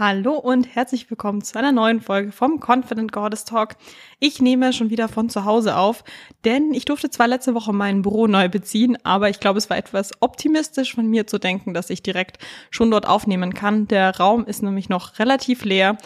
Hallo 0.00 0.32
und 0.32 0.74
herzlich 0.74 1.10
willkommen 1.10 1.42
zu 1.42 1.58
einer 1.58 1.72
neuen 1.72 2.00
Folge 2.00 2.32
vom 2.32 2.58
Confident 2.58 3.12
Goddess 3.12 3.44
Talk. 3.44 3.76
Ich 4.18 4.40
nehme 4.40 4.72
schon 4.72 4.88
wieder 4.88 5.08
von 5.08 5.28
zu 5.28 5.44
Hause 5.44 5.76
auf, 5.76 6.04
denn 6.46 6.72
ich 6.72 6.86
durfte 6.86 7.10
zwar 7.10 7.28
letzte 7.28 7.54
Woche 7.54 7.74
mein 7.74 8.00
Büro 8.00 8.26
neu 8.26 8.48
beziehen, 8.48 8.96
aber 9.04 9.28
ich 9.28 9.40
glaube, 9.40 9.58
es 9.58 9.68
war 9.68 9.76
etwas 9.76 10.12
optimistisch 10.20 10.94
von 10.94 11.06
mir 11.06 11.26
zu 11.26 11.38
denken, 11.38 11.74
dass 11.74 11.90
ich 11.90 12.02
direkt 12.02 12.38
schon 12.70 12.90
dort 12.90 13.06
aufnehmen 13.06 13.52
kann. 13.52 13.88
Der 13.88 14.16
Raum 14.16 14.46
ist 14.46 14.62
nämlich 14.62 14.88
noch 14.88 15.18
relativ 15.18 15.66
leer 15.66 15.98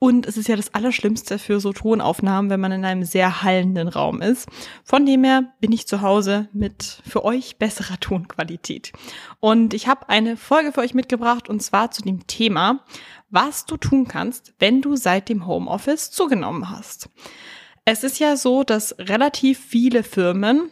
und 0.00 0.26
es 0.26 0.36
ist 0.36 0.48
ja 0.48 0.54
das 0.54 0.74
Allerschlimmste 0.74 1.38
für 1.38 1.58
so 1.58 1.72
Tonaufnahmen, 1.72 2.50
wenn 2.50 2.60
man 2.60 2.70
in 2.70 2.84
einem 2.84 3.02
sehr 3.02 3.42
hallenden 3.42 3.88
Raum 3.88 4.22
ist. 4.22 4.48
Von 4.84 5.04
dem 5.04 5.24
her 5.24 5.52
bin 5.60 5.72
ich 5.72 5.88
zu 5.88 6.02
Hause 6.02 6.48
mit 6.52 7.02
für 7.06 7.24
euch 7.24 7.56
besserer 7.58 7.98
Tonqualität. 7.98 8.92
Und 9.40 9.74
ich 9.74 9.88
habe 9.88 10.08
eine 10.08 10.36
Folge 10.36 10.72
für 10.72 10.82
euch 10.82 10.94
mitgebracht 10.94 11.48
und 11.48 11.62
zwar 11.62 11.90
zu 11.90 12.02
dem 12.02 12.28
Thema, 12.28 12.84
was 13.28 13.66
du 13.66 13.76
tun 13.76 14.06
kannst, 14.06 14.54
wenn 14.60 14.82
du 14.82 14.94
seit 14.94 15.28
dem 15.28 15.46
Homeoffice 15.46 16.12
zugenommen 16.12 16.70
hast. 16.70 17.10
Es 17.84 18.04
ist 18.04 18.20
ja 18.20 18.36
so, 18.36 18.62
dass 18.62 18.96
relativ 18.98 19.58
viele 19.58 20.04
Firmen 20.04 20.70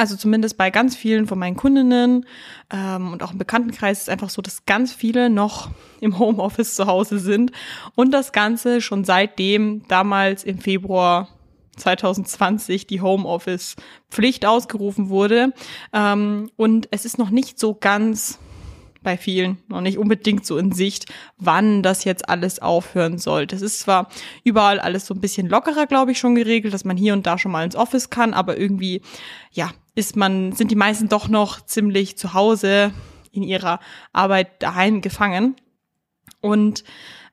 also 0.00 0.16
zumindest 0.16 0.56
bei 0.56 0.70
ganz 0.70 0.96
vielen 0.96 1.26
von 1.26 1.38
meinen 1.38 1.56
Kundinnen 1.56 2.24
ähm, 2.72 3.12
und 3.12 3.22
auch 3.22 3.32
im 3.32 3.38
Bekanntenkreis 3.38 3.98
ist 3.98 4.02
es 4.04 4.08
einfach 4.08 4.30
so, 4.30 4.40
dass 4.40 4.64
ganz 4.64 4.94
viele 4.94 5.28
noch 5.28 5.68
im 6.00 6.18
Homeoffice 6.18 6.74
zu 6.74 6.86
Hause 6.86 7.18
sind 7.18 7.52
und 7.96 8.10
das 8.10 8.32
Ganze 8.32 8.80
schon 8.80 9.04
seitdem 9.04 9.86
damals 9.88 10.42
im 10.42 10.58
Februar 10.58 11.28
2020 11.76 12.86
die 12.86 13.02
Homeoffice-Pflicht 13.02 14.46
ausgerufen 14.46 15.10
wurde. 15.10 15.52
Ähm, 15.92 16.50
und 16.56 16.88
es 16.92 17.04
ist 17.04 17.18
noch 17.18 17.28
nicht 17.28 17.58
so 17.58 17.74
ganz 17.74 18.38
bei 19.02 19.16
vielen 19.16 19.58
noch 19.68 19.80
nicht 19.80 19.98
unbedingt 19.98 20.44
so 20.44 20.58
in 20.58 20.72
Sicht, 20.72 21.06
wann 21.38 21.82
das 21.82 22.04
jetzt 22.04 22.28
alles 22.28 22.60
aufhören 22.60 23.18
soll. 23.18 23.46
Das 23.46 23.62
ist 23.62 23.80
zwar 23.80 24.08
überall 24.44 24.78
alles 24.78 25.06
so 25.06 25.14
ein 25.14 25.20
bisschen 25.20 25.48
lockerer, 25.48 25.86
glaube 25.86 26.12
ich, 26.12 26.18
schon 26.18 26.34
geregelt, 26.34 26.74
dass 26.74 26.84
man 26.84 26.96
hier 26.96 27.12
und 27.12 27.26
da 27.26 27.38
schon 27.38 27.52
mal 27.52 27.64
ins 27.64 27.76
Office 27.76 28.10
kann, 28.10 28.34
aber 28.34 28.58
irgendwie, 28.58 29.02
ja, 29.52 29.70
ist 30.00 30.16
man, 30.16 30.52
sind 30.52 30.70
die 30.70 30.76
meisten 30.76 31.08
doch 31.08 31.28
noch 31.28 31.60
ziemlich 31.60 32.16
zu 32.16 32.32
Hause 32.34 32.92
in 33.30 33.42
ihrer 33.42 33.78
Arbeit 34.12 34.62
daheim 34.62 35.02
gefangen. 35.02 35.54
Und 36.40 36.84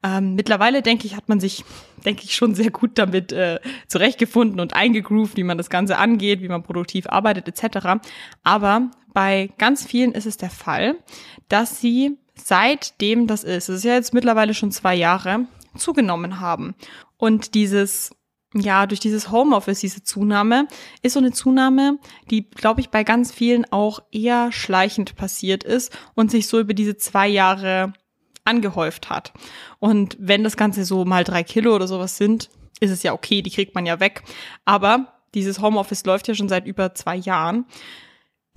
ähm, 0.03 0.35
mittlerweile 0.35 0.81
denke 0.81 1.07
ich, 1.07 1.15
hat 1.15 1.29
man 1.29 1.39
sich, 1.39 1.63
denke 2.05 2.23
ich, 2.25 2.35
schon 2.35 2.53
sehr 2.55 2.69
gut 2.69 2.91
damit 2.95 3.31
äh, 3.31 3.59
zurechtgefunden 3.87 4.59
und 4.59 4.73
eingegroovt, 4.73 5.37
wie 5.37 5.45
man 5.45 5.57
das 5.57 5.69
Ganze 5.69 5.97
angeht, 5.97 6.41
wie 6.41 6.49
man 6.49 6.61
produktiv 6.61 7.07
arbeitet 7.07 7.47
etc. 7.47 8.01
Aber 8.43 8.91
bei 9.13 9.49
ganz 9.57 9.85
vielen 9.85 10.11
ist 10.11 10.25
es 10.25 10.35
der 10.35 10.49
Fall, 10.49 10.97
dass 11.47 11.79
sie 11.79 12.17
seitdem 12.35 13.27
das 13.27 13.45
ist, 13.45 13.69
es 13.69 13.77
ist 13.77 13.85
ja 13.85 13.93
jetzt 13.93 14.13
mittlerweile 14.13 14.53
schon 14.53 14.71
zwei 14.71 14.93
Jahre, 14.93 15.47
zugenommen 15.77 16.41
haben. 16.41 16.75
Und 17.17 17.55
dieses 17.55 18.11
ja, 18.53 18.85
durch 18.85 18.99
dieses 18.99 19.31
Homeoffice, 19.31 19.81
diese 19.81 20.03
Zunahme, 20.03 20.67
ist 21.01 21.13
so 21.13 21.19
eine 21.19 21.31
Zunahme, 21.31 21.99
die, 22.29 22.49
glaube 22.49 22.81
ich, 22.81 22.89
bei 22.89 23.03
ganz 23.03 23.31
vielen 23.31 23.65
auch 23.71 23.99
eher 24.11 24.51
schleichend 24.51 25.15
passiert 25.15 25.63
ist 25.63 25.95
und 26.15 26.31
sich 26.31 26.47
so 26.47 26.59
über 26.59 26.73
diese 26.73 26.97
zwei 26.97 27.27
Jahre 27.27 27.93
angehäuft 28.45 29.09
hat. 29.09 29.33
Und 29.79 30.15
wenn 30.19 30.43
das 30.43 30.55
Ganze 30.55 30.85
so 30.85 31.03
mal 31.03 31.23
drei 31.23 31.43
Kilo 31.43 31.75
oder 31.75 31.87
sowas 31.87 32.17
sind, 32.17 32.49
ist 32.79 32.91
es 32.91 33.03
ja 33.03 33.13
okay, 33.13 33.41
die 33.41 33.51
kriegt 33.51 33.75
man 33.75 33.85
ja 33.85 33.99
weg. 33.99 34.23
Aber 34.63 35.13
dieses 35.33 35.61
Homeoffice 35.61 36.05
läuft 36.05 36.27
ja 36.27 36.35
schon 36.35 36.47
seit 36.47 36.65
über 36.65 36.95
zwei 36.95 37.17
Jahren 37.17 37.65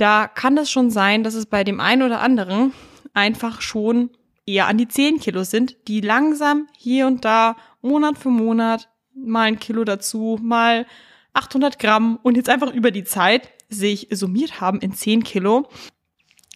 da 0.00 0.28
kann 0.28 0.56
es 0.56 0.70
schon 0.70 0.90
sein, 0.90 1.22
dass 1.22 1.34
es 1.34 1.46
bei 1.46 1.62
dem 1.62 1.78
einen 1.78 2.02
oder 2.02 2.20
anderen 2.20 2.72
einfach 3.12 3.60
schon 3.60 4.10
eher 4.46 4.66
an 4.66 4.78
die 4.78 4.88
10 4.88 5.20
Kilo 5.20 5.44
sind, 5.44 5.76
die 5.88 6.00
langsam 6.00 6.68
hier 6.76 7.06
und 7.06 7.24
da 7.24 7.56
Monat 7.82 8.16
für 8.16 8.30
Monat 8.30 8.88
mal 9.24 9.42
ein 9.42 9.58
Kilo 9.58 9.84
dazu, 9.84 10.38
mal 10.42 10.86
800 11.32 11.78
Gramm 11.78 12.18
und 12.22 12.36
jetzt 12.36 12.48
einfach 12.48 12.72
über 12.72 12.90
die 12.90 13.04
Zeit 13.04 13.50
sich 13.68 14.08
summiert 14.10 14.60
haben 14.60 14.80
in 14.80 14.92
10 14.92 15.22
Kilo 15.22 15.68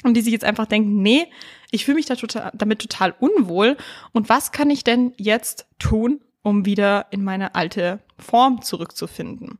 und 0.02 0.14
die 0.14 0.20
sich 0.20 0.32
jetzt 0.32 0.44
einfach 0.44 0.66
denken, 0.66 1.00
nee, 1.02 1.26
ich 1.70 1.84
fühle 1.84 1.96
mich 1.96 2.06
da 2.06 2.16
total, 2.16 2.50
damit 2.54 2.80
total 2.80 3.14
unwohl 3.18 3.76
und 4.12 4.28
was 4.28 4.52
kann 4.52 4.70
ich 4.70 4.84
denn 4.84 5.12
jetzt 5.16 5.66
tun, 5.78 6.20
um 6.42 6.66
wieder 6.66 7.06
in 7.10 7.24
meine 7.24 7.54
alte 7.54 8.00
Form 8.18 8.62
zurückzufinden. 8.62 9.58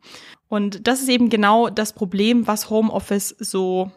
Und 0.48 0.86
das 0.86 1.00
ist 1.00 1.08
eben 1.08 1.30
genau 1.30 1.70
das 1.70 1.92
Problem, 1.92 2.46
was 2.46 2.70
Homeoffice 2.70 3.34
so 3.38 3.90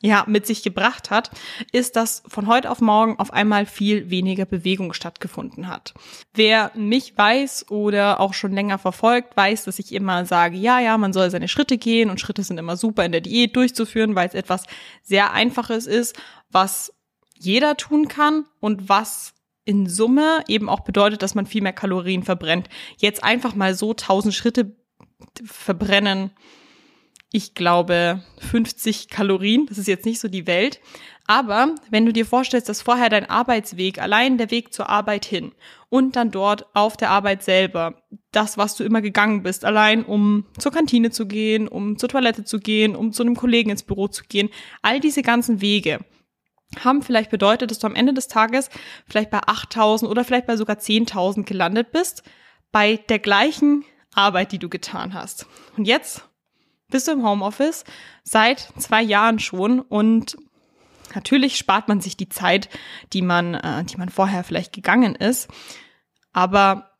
ja, 0.00 0.24
mit 0.28 0.46
sich 0.46 0.62
gebracht 0.62 1.10
hat, 1.10 1.30
ist, 1.72 1.96
dass 1.96 2.22
von 2.28 2.46
heute 2.46 2.70
auf 2.70 2.80
morgen 2.80 3.18
auf 3.18 3.32
einmal 3.32 3.66
viel 3.66 4.10
weniger 4.10 4.44
Bewegung 4.44 4.92
stattgefunden 4.92 5.66
hat. 5.66 5.92
Wer 6.34 6.70
mich 6.76 7.16
weiß 7.16 7.70
oder 7.70 8.20
auch 8.20 8.32
schon 8.32 8.52
länger 8.52 8.78
verfolgt, 8.78 9.36
weiß, 9.36 9.64
dass 9.64 9.80
ich 9.80 9.92
immer 9.92 10.24
sage, 10.24 10.56
ja, 10.56 10.78
ja, 10.78 10.96
man 10.98 11.12
soll 11.12 11.30
seine 11.30 11.48
Schritte 11.48 11.78
gehen 11.78 12.10
und 12.10 12.20
Schritte 12.20 12.44
sind 12.44 12.58
immer 12.58 12.76
super 12.76 13.04
in 13.04 13.12
der 13.12 13.20
Diät 13.22 13.56
durchzuführen, 13.56 14.14
weil 14.14 14.28
es 14.28 14.34
etwas 14.34 14.64
sehr 15.02 15.32
Einfaches 15.32 15.86
ist, 15.86 16.16
was 16.48 16.92
jeder 17.34 17.76
tun 17.76 18.06
kann 18.06 18.44
und 18.60 18.88
was 18.88 19.34
in 19.64 19.86
Summe 19.86 20.42
eben 20.46 20.68
auch 20.68 20.80
bedeutet, 20.80 21.22
dass 21.22 21.34
man 21.34 21.44
viel 21.44 21.62
mehr 21.62 21.72
Kalorien 21.72 22.22
verbrennt. 22.22 22.68
Jetzt 22.96 23.22
einfach 23.22 23.54
mal 23.54 23.74
so 23.74 23.90
1000 23.90 24.32
Schritte 24.32 24.76
verbrennen, 25.44 26.30
ich 27.30 27.54
glaube, 27.54 28.22
50 28.50 29.08
Kalorien. 29.08 29.66
Das 29.66 29.78
ist 29.78 29.88
jetzt 29.88 30.06
nicht 30.06 30.20
so 30.20 30.28
die 30.28 30.46
Welt. 30.46 30.80
Aber 31.26 31.74
wenn 31.90 32.06
du 32.06 32.12
dir 32.12 32.24
vorstellst, 32.24 32.70
dass 32.70 32.80
vorher 32.80 33.10
dein 33.10 33.28
Arbeitsweg, 33.28 34.00
allein 34.00 34.38
der 34.38 34.50
Weg 34.50 34.72
zur 34.72 34.88
Arbeit 34.88 35.26
hin 35.26 35.52
und 35.90 36.16
dann 36.16 36.30
dort 36.30 36.74
auf 36.74 36.96
der 36.96 37.10
Arbeit 37.10 37.42
selber, 37.42 38.02
das, 38.32 38.56
was 38.56 38.76
du 38.76 38.84
immer 38.84 39.02
gegangen 39.02 39.42
bist, 39.42 39.66
allein 39.66 40.04
um 40.04 40.46
zur 40.58 40.72
Kantine 40.72 41.10
zu 41.10 41.26
gehen, 41.26 41.68
um 41.68 41.98
zur 41.98 42.08
Toilette 42.08 42.44
zu 42.44 42.60
gehen, 42.60 42.96
um 42.96 43.12
zu 43.12 43.22
einem 43.22 43.36
Kollegen 43.36 43.70
ins 43.70 43.82
Büro 43.82 44.08
zu 44.08 44.24
gehen, 44.24 44.48
all 44.80 45.00
diese 45.00 45.20
ganzen 45.20 45.60
Wege, 45.60 45.98
haben 46.82 47.02
vielleicht 47.02 47.30
bedeutet, 47.30 47.70
dass 47.70 47.78
du 47.78 47.86
am 47.86 47.94
Ende 47.94 48.12
des 48.12 48.28
Tages 48.28 48.70
vielleicht 49.06 49.30
bei 49.30 49.40
8000 49.40 50.10
oder 50.10 50.24
vielleicht 50.24 50.46
bei 50.46 50.56
sogar 50.56 50.76
10.000 50.76 51.44
gelandet 51.44 51.92
bist, 51.92 52.22
bei 52.72 52.96
der 52.96 53.18
gleichen 53.18 53.84
Arbeit, 54.14 54.52
die 54.52 54.58
du 54.58 54.68
getan 54.68 55.14
hast. 55.14 55.46
Und 55.76 55.86
jetzt 55.86 56.27
bist 56.90 57.08
du 57.08 57.12
im 57.12 57.26
Homeoffice 57.26 57.84
seit 58.24 58.72
zwei 58.78 59.02
Jahren 59.02 59.38
schon 59.38 59.80
und 59.80 60.36
natürlich 61.14 61.56
spart 61.56 61.88
man 61.88 62.00
sich 62.00 62.16
die 62.16 62.28
Zeit, 62.28 62.68
die 63.12 63.22
man, 63.22 63.54
äh, 63.54 63.84
die 63.84 63.96
man 63.96 64.08
vorher 64.08 64.44
vielleicht 64.44 64.72
gegangen 64.72 65.14
ist. 65.14 65.48
Aber 66.32 66.90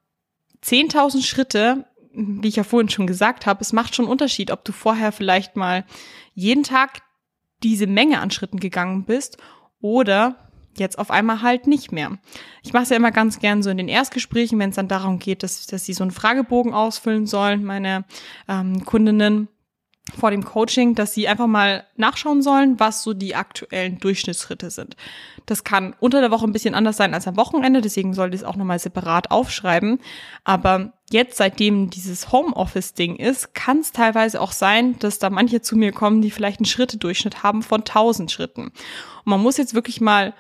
10.000 0.63 1.25
Schritte, 1.25 1.87
wie 2.13 2.49
ich 2.49 2.57
ja 2.57 2.65
vorhin 2.65 2.89
schon 2.89 3.07
gesagt 3.07 3.47
habe, 3.47 3.61
es 3.61 3.73
macht 3.73 3.95
schon 3.95 4.07
einen 4.07 4.13
Unterschied, 4.13 4.51
ob 4.51 4.65
du 4.65 4.73
vorher 4.73 5.13
vielleicht 5.13 5.57
mal 5.57 5.85
jeden 6.35 6.65
Tag 6.65 7.03
diese 7.63 7.87
Menge 7.87 8.21
an 8.21 8.31
Schritten 8.31 8.61
gegangen 8.61 9.05
bist 9.05 9.39
oder 9.81 10.49
jetzt 10.77 10.99
auf 10.99 11.11
einmal 11.11 11.43
halt 11.43 11.67
nicht 11.67 11.93
mehr. 11.93 12.19
Ich 12.63 12.73
mache 12.73 12.85
es 12.85 12.91
ja 12.91 12.97
immer 12.97 13.11
ganz 13.11 13.41
gern 13.41 13.63
so 13.63 13.71
in 13.71 13.79
den 13.79 13.89
Erstgesprächen, 13.89 14.59
wenn 14.59 14.71
es 14.71 14.77
dann 14.77 14.89
darum 14.89 15.19
geht, 15.19 15.43
dass, 15.43 15.67
dass 15.67 15.85
sie 15.85 15.93
so 15.93 16.05
einen 16.05 16.13
Fragebogen 16.13 16.73
ausfüllen 16.73 17.27
sollen, 17.27 17.65
meine 17.65 18.05
ähm, 18.49 18.85
Kundinnen 18.85 19.49
vor 20.17 20.31
dem 20.31 20.45
Coaching, 20.45 20.95
dass 20.95 21.15
sie 21.15 21.29
einfach 21.29 21.47
mal 21.47 21.85
nachschauen 21.97 22.43
sollen, 22.43 22.81
was 22.81 23.03
so 23.03 23.15
die 23.15 23.35
aktuellen 23.35 23.99
Durchschnittsschritte 23.99 24.71
sind. 24.71 24.97
Das 25.47 25.65
kann 25.65 25.95
unter 26.01 26.21
der 26.21 26.31
Woche 26.31 26.47
ein 26.47 26.53
bisschen 26.53 26.75
anders 26.75 26.97
sein 26.97 27.15
als 27.15 27.27
am 27.27 27.37
Wochenende, 27.37 27.81
deswegen 27.81 28.15
sollte 28.15 28.35
ich 28.35 28.43
es 28.43 28.47
auch 28.47 28.57
nochmal 28.57 28.79
separat 28.79 29.31
aufschreiben. 29.31 30.01
Aber 30.45 30.93
jetzt, 31.11 31.37
seitdem 31.37 31.91
dieses 31.91 32.33
Homeoffice-Ding 32.33 33.17
ist, 33.17 33.55
kann 33.55 33.79
es 33.79 33.93
teilweise 33.93 34.41
auch 34.41 34.53
sein, 34.53 34.99
dass 34.99 35.19
da 35.19 35.31
manche 35.31 35.61
zu 35.61 35.77
mir 35.77 35.93
kommen, 35.93 36.23
die 36.23 36.31
vielleicht 36.31 36.61
einen 36.61 36.67
Schrittedurchschnitt 36.67 37.43
haben 37.43 37.63
von 37.63 37.81
1000 37.81 38.31
Schritten. 38.31 38.65
Und 38.65 38.73
man 39.25 39.41
muss 39.41 39.57
jetzt 39.57 39.75
wirklich 39.75 40.01
mal 40.01 40.35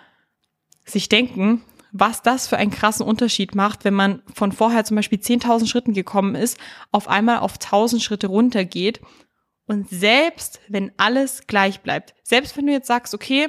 sich 0.85 1.09
denken, 1.09 1.63
was 1.93 2.23
das 2.23 2.47
für 2.47 2.59
einen 2.59 2.71
krassen 2.71 3.07
Unterschied 3.07 3.55
macht, 3.55 3.85
wenn 3.85 3.95
man 3.95 4.23
von 4.35 4.53
vorher 4.53 4.85
zum 4.85 4.97
Beispiel 4.97 5.19
10.000 5.19 5.67
Schritten 5.67 5.95
gekommen 5.95 6.35
ist, 6.35 6.59
auf 6.93 7.09
einmal 7.09 7.39
auf 7.39 7.57
1.000 7.57 8.03
Schritte 8.03 8.27
runtergeht 8.27 9.01
und 9.69 9.89
selbst 9.89 10.61
wenn 10.69 10.93
alles 10.97 11.47
gleich 11.47 11.81
bleibt, 11.81 12.15
selbst 12.25 12.57
wenn 12.57 12.67
du 12.67 12.73
jetzt 12.73 12.89
sagst, 12.89 13.15
okay, 13.15 13.49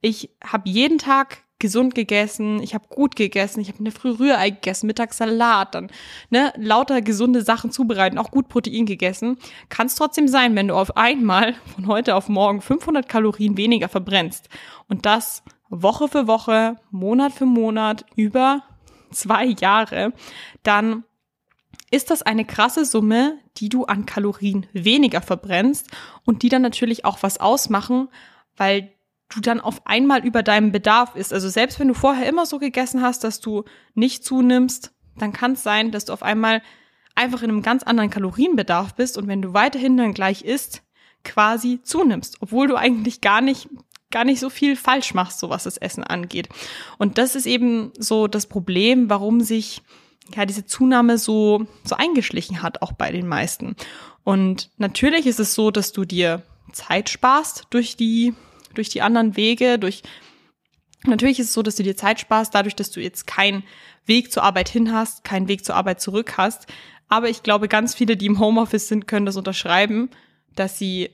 ich 0.00 0.30
habe 0.44 0.68
jeden 0.68 0.98
Tag 0.98 1.44
gesund 1.60 1.94
gegessen, 1.94 2.60
ich 2.60 2.74
habe 2.74 2.88
gut 2.88 3.14
gegessen, 3.14 3.60
ich 3.60 3.68
habe 3.68 3.78
eine 3.78 3.92
Früh 3.92 4.10
Rührei 4.10 4.50
gegessen, 4.50 4.88
mittags 4.88 5.18
Salat, 5.18 5.76
dann 5.76 5.90
ne, 6.28 6.52
lauter 6.56 7.00
gesunde 7.02 7.42
Sachen 7.42 7.70
zubereiten, 7.70 8.18
auch 8.18 8.32
gut 8.32 8.48
Protein 8.48 8.84
gegessen, 8.84 9.38
kann 9.68 9.86
es 9.86 9.94
trotzdem 9.94 10.26
sein, 10.26 10.56
wenn 10.56 10.68
du 10.68 10.74
auf 10.74 10.96
einmal 10.96 11.54
von 11.74 11.86
heute 11.86 12.16
auf 12.16 12.28
morgen 12.28 12.60
500 12.60 13.08
Kalorien 13.08 13.56
weniger 13.56 13.88
verbrennst. 13.88 14.48
Und 14.88 15.06
das 15.06 15.44
Woche 15.68 16.08
für 16.08 16.26
Woche, 16.26 16.76
Monat 16.90 17.32
für 17.32 17.46
Monat 17.46 18.04
über 18.16 18.64
zwei 19.12 19.44
Jahre, 19.44 20.12
dann 20.64 21.04
ist 21.92 22.10
das 22.10 22.22
eine 22.22 22.44
krasse 22.44 22.84
Summe, 22.84 23.38
die 23.58 23.68
du 23.68 23.84
an 23.84 24.06
Kalorien 24.06 24.66
weniger 24.72 25.20
verbrennst 25.20 25.88
und 26.24 26.42
die 26.42 26.48
dann 26.48 26.62
natürlich 26.62 27.04
auch 27.04 27.18
was 27.22 27.38
ausmachen, 27.38 28.08
weil 28.56 28.92
du 29.28 29.40
dann 29.40 29.60
auf 29.60 29.86
einmal 29.86 30.24
über 30.24 30.42
deinem 30.42 30.72
Bedarf 30.72 31.14
ist. 31.16 31.32
Also 31.32 31.50
selbst 31.50 31.78
wenn 31.78 31.88
du 31.88 31.94
vorher 31.94 32.26
immer 32.28 32.46
so 32.46 32.58
gegessen 32.58 33.02
hast, 33.02 33.24
dass 33.24 33.40
du 33.40 33.64
nicht 33.94 34.24
zunimmst, 34.24 34.92
dann 35.18 35.34
kann 35.34 35.52
es 35.52 35.62
sein, 35.62 35.90
dass 35.90 36.06
du 36.06 36.14
auf 36.14 36.22
einmal 36.22 36.62
einfach 37.14 37.42
in 37.42 37.50
einem 37.50 37.62
ganz 37.62 37.82
anderen 37.82 38.08
Kalorienbedarf 38.08 38.94
bist 38.94 39.18
und 39.18 39.28
wenn 39.28 39.42
du 39.42 39.52
weiterhin 39.52 39.98
dann 39.98 40.14
gleich 40.14 40.42
isst, 40.42 40.82
quasi 41.24 41.80
zunimmst, 41.82 42.38
obwohl 42.40 42.68
du 42.68 42.76
eigentlich 42.76 43.20
gar 43.20 43.42
nicht 43.42 43.68
gar 44.10 44.24
nicht 44.24 44.40
so 44.40 44.50
viel 44.50 44.76
falsch 44.76 45.14
machst, 45.14 45.38
so 45.40 45.48
was 45.48 45.64
das 45.64 45.78
Essen 45.78 46.04
angeht. 46.04 46.48
Und 46.98 47.16
das 47.16 47.34
ist 47.34 47.46
eben 47.46 47.92
so 47.98 48.28
das 48.28 48.46
Problem, 48.46 49.08
warum 49.08 49.40
sich 49.40 49.82
ja 50.34 50.46
diese 50.46 50.64
Zunahme 50.64 51.18
so 51.18 51.66
so 51.84 51.96
eingeschlichen 51.96 52.62
hat 52.62 52.82
auch 52.82 52.92
bei 52.92 53.10
den 53.10 53.26
meisten. 53.26 53.76
Und 54.24 54.70
natürlich 54.78 55.26
ist 55.26 55.40
es 55.40 55.54
so, 55.54 55.70
dass 55.70 55.92
du 55.92 56.04
dir 56.04 56.42
Zeit 56.72 57.10
sparst 57.10 57.66
durch 57.70 57.96
die 57.96 58.34
durch 58.74 58.88
die 58.88 59.02
anderen 59.02 59.36
Wege, 59.36 59.78
durch 59.78 60.02
Natürlich 61.04 61.40
ist 61.40 61.48
es 61.48 61.52
so, 61.54 61.62
dass 61.62 61.76
du 61.76 61.82
dir 61.82 61.96
Zeit 61.96 62.20
sparst, 62.20 62.54
dadurch, 62.54 62.76
dass 62.76 62.90
du 62.92 63.00
jetzt 63.00 63.26
keinen 63.26 63.64
Weg 64.06 64.32
zur 64.32 64.44
Arbeit 64.44 64.68
hin 64.68 64.92
hast, 64.92 65.24
keinen 65.24 65.48
Weg 65.48 65.64
zur 65.64 65.74
Arbeit 65.74 66.00
zurück 66.00 66.34
hast. 66.36 66.66
Aber 67.08 67.28
ich 67.28 67.42
glaube, 67.42 67.68
ganz 67.68 67.94
viele, 67.94 68.16
die 68.16 68.26
im 68.26 68.38
Homeoffice 68.38 68.88
sind, 68.88 69.08
können 69.08 69.26
das 69.26 69.36
unterschreiben, 69.36 70.10
dass 70.54 70.78
sie 70.78 71.10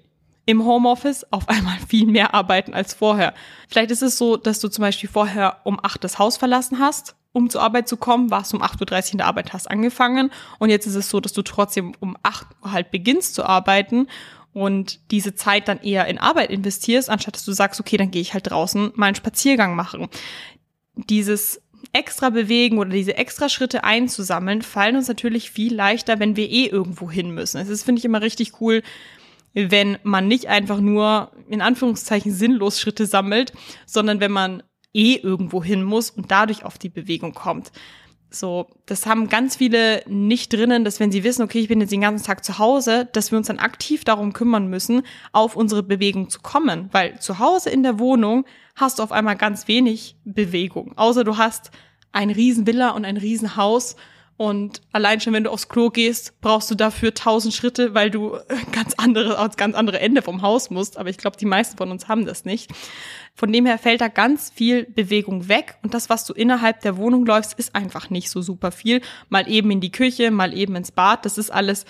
im 0.49 0.65
Homeoffice 0.65 1.31
auf 1.31 1.47
einmal 1.51 1.77
viel 1.89 2.07
mehr 2.07 2.33
arbeiten 2.33 2.73
als 2.73 2.95
vorher. 2.95 3.35
Vielleicht 3.69 3.91
ist 3.91 4.01
es 4.01 4.17
so, 4.17 4.39
dass 4.39 4.61
du 4.61 4.69
zum 4.69 4.81
Beispiel 4.81 5.11
vorher 5.11 5.59
um 5.65 5.79
acht 5.83 6.03
das 6.03 6.19
Haus 6.19 6.39
verlassen 6.39 6.79
hast, 6.79 7.17
um 7.33 7.51
zur 7.51 7.61
Arbeit 7.61 7.87
zu 7.87 7.99
kommen, 7.99 8.31
warst 8.31 8.55
um 8.55 8.63
8.30 8.63 8.81
Uhr 8.81 9.13
in 9.13 9.19
der 9.19 9.27
Arbeit, 9.27 9.53
hast 9.53 9.71
angefangen 9.71 10.31
und 10.59 10.71
jetzt 10.71 10.87
ist 10.87 10.95
es 10.95 11.11
so, 11.11 11.21
dass 11.21 11.35
du 11.35 11.43
trotzdem 11.43 11.93
um 12.01 12.17
acht 12.23 12.47
Uhr 12.65 12.73
halt 12.73 12.91
beginnst 12.91 13.35
zu 13.35 13.45
arbeiten 13.45 14.09
und 14.55 15.11
diese 15.11 15.35
Zeit 15.35 15.69
dann 15.69 15.81
eher 15.81 16.07
in 16.07 16.17
Arbeit 16.17 16.49
investierst, 16.49 17.11
anstatt 17.11 17.35
dass 17.35 17.45
du 17.45 17.53
sagst, 17.53 17.79
okay, 17.79 17.99
dann 17.99 18.11
gehe 18.11 18.23
ich 18.23 18.33
halt 18.33 18.49
draußen 18.49 18.93
mal 18.95 19.09
einen 19.09 19.17
Spaziergang 19.17 19.77
machen. 19.77 20.09
Dieses 20.95 21.61
extra 21.93 22.31
bewegen 22.31 22.79
oder 22.79 22.89
diese 22.89 23.19
extra 23.19 23.51
Schritte 23.51 23.85
einzusammeln, 23.85 24.63
fallen 24.63 24.97
uns 24.97 25.09
natürlich 25.09 25.51
viel 25.51 25.75
leichter, 25.75 26.19
wenn 26.21 26.37
wir 26.37 26.49
eh 26.49 26.65
irgendwo 26.65 27.11
hin 27.11 27.33
müssen. 27.33 27.61
Es 27.61 27.69
ist, 27.69 27.83
finde 27.83 27.99
ich, 27.99 28.07
immer 28.07 28.23
richtig 28.23 28.63
cool, 28.63 28.83
wenn 29.55 29.99
man 30.03 30.29
nicht 30.29 30.47
einfach 30.47 30.81
nur 30.81 31.33
in 31.49 31.61
Anführungszeichen 31.61 32.33
sinnlos 32.33 32.81
Schritte 32.81 33.07
sammelt, 33.07 33.53
sondern 33.87 34.21
wenn 34.21 34.33
man 34.33 34.63
eh 34.95 35.17
irgendwo 35.17 35.63
hin 35.63 35.83
muss 35.83 36.11
und 36.11 36.31
dadurch 36.31 36.65
auf 36.65 36.79
die 36.79 36.89
Bewegung 36.89 37.35
kommt. 37.35 37.73
So, 38.31 38.67
das 38.85 39.07
haben 39.07 39.31
ganz 39.31 39.57
viele 39.57 40.03
nicht 40.07 40.53
drinnen, 40.53 40.85
dass 40.85 41.01
wenn 41.01 41.11
sie 41.11 41.25
wissen, 41.25 41.43
okay, 41.43 41.61
ich 41.61 41.69
bin 41.69 41.81
jetzt 41.81 41.93
den 41.93 42.03
ganzen 42.03 42.27
Tag 42.27 42.45
zu 42.45 42.59
Hause, 42.59 43.09
dass 43.13 43.31
wir 43.31 43.39
uns 43.39 43.47
dann 43.47 43.59
aktiv 43.59 44.05
darum 44.05 44.35
kümmern 44.35 44.69
müssen, 44.69 45.03
auf 45.33 45.57
unsere 45.57 45.83
Bewegung 45.83 46.29
zu 46.29 46.41
kommen. 46.41 46.91
Weil 46.93 47.19
zu 47.21 47.39
Hause 47.39 47.71
in 47.71 47.83
der 47.83 47.99
Wohnung 47.99 48.45
hast 48.77 48.99
du 48.99 49.03
auf 49.03 49.13
einmal 49.13 49.37
ganz 49.37 49.67
wenig 49.67 50.17
Bewegung. 50.25 50.93
Außer 50.97 51.25
du 51.25 51.39
hast 51.39 51.71
ein 52.13 52.29
Riesenvilla 52.29 52.91
und 52.91 53.07
ein 53.07 53.17
Riesenhaus 53.17 53.97
und 54.39 54.83
allein 54.93 55.21
schon, 55.21 55.33
wenn 55.33 55.43
du 55.43 55.51
aufs 55.51 55.69
Klo 55.69 55.91
gehst, 55.91 56.41
brauchst 56.41 56.71
du 56.71 56.77
dafür 56.77 57.13
tausend 57.13 57.53
Schritte, 57.53 57.93
weil 57.95 58.09
du 58.09 58.39
ganz 58.73 58.95
andere, 58.97 59.37
ans 59.37 59.57
ganz 59.57 59.75
andere 59.75 59.99
Ende 59.99 60.23
vom 60.23 60.43
Haus 60.43 60.71
musst. 60.71 60.97
Aber 60.97 61.11
ich 61.11 61.19
glaube, 61.19 61.37
die 61.37 61.45
meisten 61.45 61.77
von 61.77 61.91
uns 61.91 62.07
haben 62.07 62.25
das 62.25 62.45
nicht. 62.45 62.71
Von 63.35 63.53
dem 63.53 63.67
her 63.67 63.79
fällt 63.79 64.01
da 64.01 64.07
ganz 64.07 64.51
viel 64.55 64.85
Bewegung 64.85 65.49
weg. 65.49 65.77
Und 65.83 65.93
das, 65.93 66.09
was 66.09 66.25
du 66.25 66.35
innerhalb 66.35 66.83
der 66.83 66.97
Wohnung 66.97 67.27
läufst, 67.27 67.59
ist 67.59 67.75
einfach 67.75 68.11
nicht 68.11 68.31
so 68.31 68.41
super 68.41 68.71
viel. 68.71 69.01
Mal 69.29 69.51
eben 69.51 69.73
in 69.73 69.81
die 69.81 69.91
Küche, 69.91 70.31
mal 70.31 70.57
eben 70.57 70.77
ins 70.77 70.93
Bad. 70.93 71.25
Das 71.25 71.37
ist 71.37 71.51
alles 71.51 71.85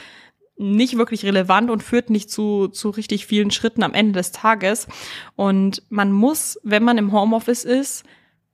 nicht 0.56 0.96
wirklich 0.96 1.26
relevant 1.26 1.70
und 1.70 1.82
führt 1.82 2.08
nicht 2.08 2.30
zu, 2.30 2.68
zu 2.68 2.88
richtig 2.88 3.26
vielen 3.26 3.50
Schritten 3.50 3.82
am 3.82 3.92
Ende 3.92 4.14
des 4.14 4.32
Tages. 4.32 4.88
Und 5.36 5.82
man 5.90 6.12
muss, 6.12 6.58
wenn 6.62 6.82
man 6.82 6.96
im 6.96 7.12
Homeoffice 7.12 7.66
ist, 7.66 8.04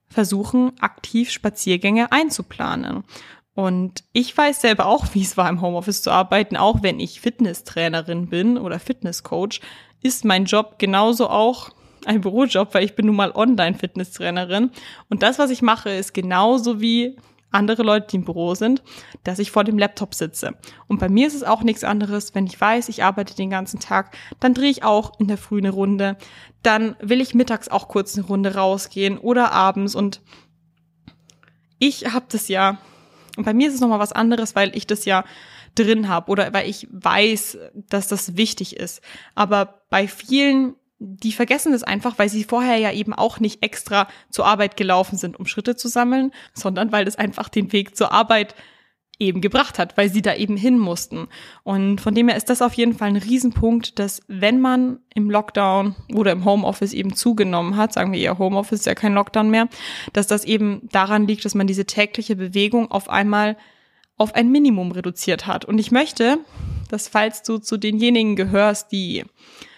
versuchen, 0.09 0.73
aktiv 0.79 1.31
Spaziergänge 1.31 2.11
einzuplanen. 2.11 3.03
Und 3.55 4.03
ich 4.11 4.37
weiß 4.37 4.61
selber 4.61 4.85
auch, 4.85 5.05
wie 5.13 5.21
es 5.21 5.37
war, 5.37 5.49
im 5.49 5.61
Homeoffice 5.61 6.01
zu 6.01 6.11
arbeiten, 6.11 6.57
auch 6.57 6.83
wenn 6.83 6.99
ich 6.99 7.21
Fitnesstrainerin 7.21 8.27
bin 8.27 8.57
oder 8.57 8.79
Fitnesscoach, 8.79 9.61
ist 10.03 10.25
mein 10.25 10.45
Job 10.45 10.75
genauso 10.77 11.29
auch 11.29 11.69
ein 12.05 12.21
Bürojob, 12.21 12.73
weil 12.73 12.83
ich 12.83 12.95
bin 12.95 13.07
nun 13.07 13.15
mal 13.15 13.31
Online-Fitnesstrainerin. 13.31 14.71
Und 15.09 15.23
das, 15.23 15.39
was 15.39 15.49
ich 15.49 15.61
mache, 15.61 15.89
ist 15.89 16.13
genauso 16.13 16.81
wie 16.81 17.15
andere 17.51 17.83
Leute, 17.83 18.07
die 18.11 18.17
im 18.17 18.25
Büro 18.25 18.53
sind, 18.53 18.83
dass 19.23 19.39
ich 19.39 19.51
vor 19.51 19.63
dem 19.63 19.79
Laptop 19.79 20.13
sitze. 20.13 20.55
Und 20.87 20.99
bei 20.99 21.07
mir 21.07 21.25
ist 21.25 21.35
es 21.35 21.43
auch 21.43 21.63
nichts 21.63 21.85
anderes, 21.85 22.35
wenn 22.35 22.45
ich 22.45 22.59
weiß, 22.59 22.89
ich 22.89 23.03
arbeite 23.03 23.35
den 23.35 23.49
ganzen 23.49 23.79
Tag, 23.79 24.15
dann 24.41 24.53
drehe 24.53 24.69
ich 24.69 24.83
auch 24.83 25.17
in 25.19 25.29
der 25.29 25.37
Früh 25.37 25.59
eine 25.59 25.69
Runde, 25.69 26.17
dann 26.61 26.97
will 26.99 27.21
ich 27.21 27.33
mittags 27.33 27.69
auch 27.69 27.87
kurz 27.87 28.17
eine 28.17 28.27
Runde 28.27 28.55
rausgehen 28.55 29.17
oder 29.17 29.53
abends 29.53 29.95
und 29.95 30.21
ich 31.79 32.13
habe 32.13 32.25
das 32.29 32.49
ja 32.49 32.77
und 33.37 33.43
bei 33.43 33.53
mir 33.53 33.67
ist 33.67 33.75
es 33.75 33.81
nochmal 33.81 33.99
was 33.99 34.11
anderes, 34.11 34.55
weil 34.55 34.75
ich 34.75 34.87
das 34.87 35.05
ja 35.05 35.23
drin 35.75 36.07
habe 36.07 36.31
oder 36.31 36.53
weil 36.53 36.69
ich 36.69 36.87
weiß, 36.91 37.57
dass 37.89 38.07
das 38.07 38.37
wichtig 38.37 38.77
ist. 38.77 39.01
Aber 39.35 39.81
bei 39.89 40.07
vielen, 40.07 40.75
die 40.99 41.33
vergessen 41.33 41.73
das 41.73 41.83
einfach, 41.83 42.17
weil 42.17 42.29
sie 42.29 42.43
vorher 42.43 42.77
ja 42.77 42.91
eben 42.91 43.13
auch 43.13 43.39
nicht 43.39 43.61
extra 43.61 44.07
zur 44.29 44.45
Arbeit 44.45 44.77
gelaufen 44.77 45.17
sind, 45.17 45.37
um 45.37 45.45
Schritte 45.45 45.75
zu 45.75 45.87
sammeln, 45.87 46.31
sondern 46.53 46.91
weil 46.91 47.05
das 47.05 47.17
einfach 47.17 47.49
den 47.49 47.71
Weg 47.73 47.97
zur 47.97 48.11
Arbeit 48.11 48.55
eben 49.19 49.41
gebracht 49.41 49.79
hat, 49.79 49.97
weil 49.97 50.09
sie 50.09 50.21
da 50.21 50.35
eben 50.35 50.57
hin 50.57 50.77
mussten. 50.77 51.27
Und 51.63 52.01
von 52.01 52.13
dem 52.13 52.27
her 52.27 52.37
ist 52.37 52.49
das 52.49 52.61
auf 52.61 52.73
jeden 52.73 52.93
Fall 52.93 53.09
ein 53.09 53.15
Riesenpunkt, 53.15 53.97
dass 53.99 54.21
wenn 54.27 54.59
man 54.59 54.99
im 55.13 55.29
Lockdown 55.29 55.95
oder 56.13 56.31
im 56.31 56.45
Homeoffice 56.45 56.93
eben 56.93 57.15
zugenommen 57.15 57.77
hat, 57.77 57.93
sagen 57.93 58.11
wir 58.11 58.19
eher 58.19 58.37
Homeoffice 58.37 58.81
ist 58.81 58.85
ja 58.85 58.95
kein 58.95 59.13
Lockdown 59.13 59.49
mehr, 59.49 59.69
dass 60.13 60.27
das 60.27 60.43
eben 60.43 60.87
daran 60.91 61.27
liegt, 61.27 61.45
dass 61.45 61.55
man 61.55 61.67
diese 61.67 61.85
tägliche 61.85 62.35
Bewegung 62.35 62.91
auf 62.91 63.09
einmal 63.09 63.57
auf 64.17 64.35
ein 64.35 64.51
Minimum 64.51 64.91
reduziert 64.91 65.47
hat. 65.47 65.65
Und 65.65 65.77
ich 65.77 65.91
möchte, 65.91 66.37
dass 66.89 67.07
falls 67.07 67.43
du 67.43 67.57
zu 67.57 67.77
denjenigen 67.77 68.35
gehörst, 68.35 68.91
die 68.91 69.23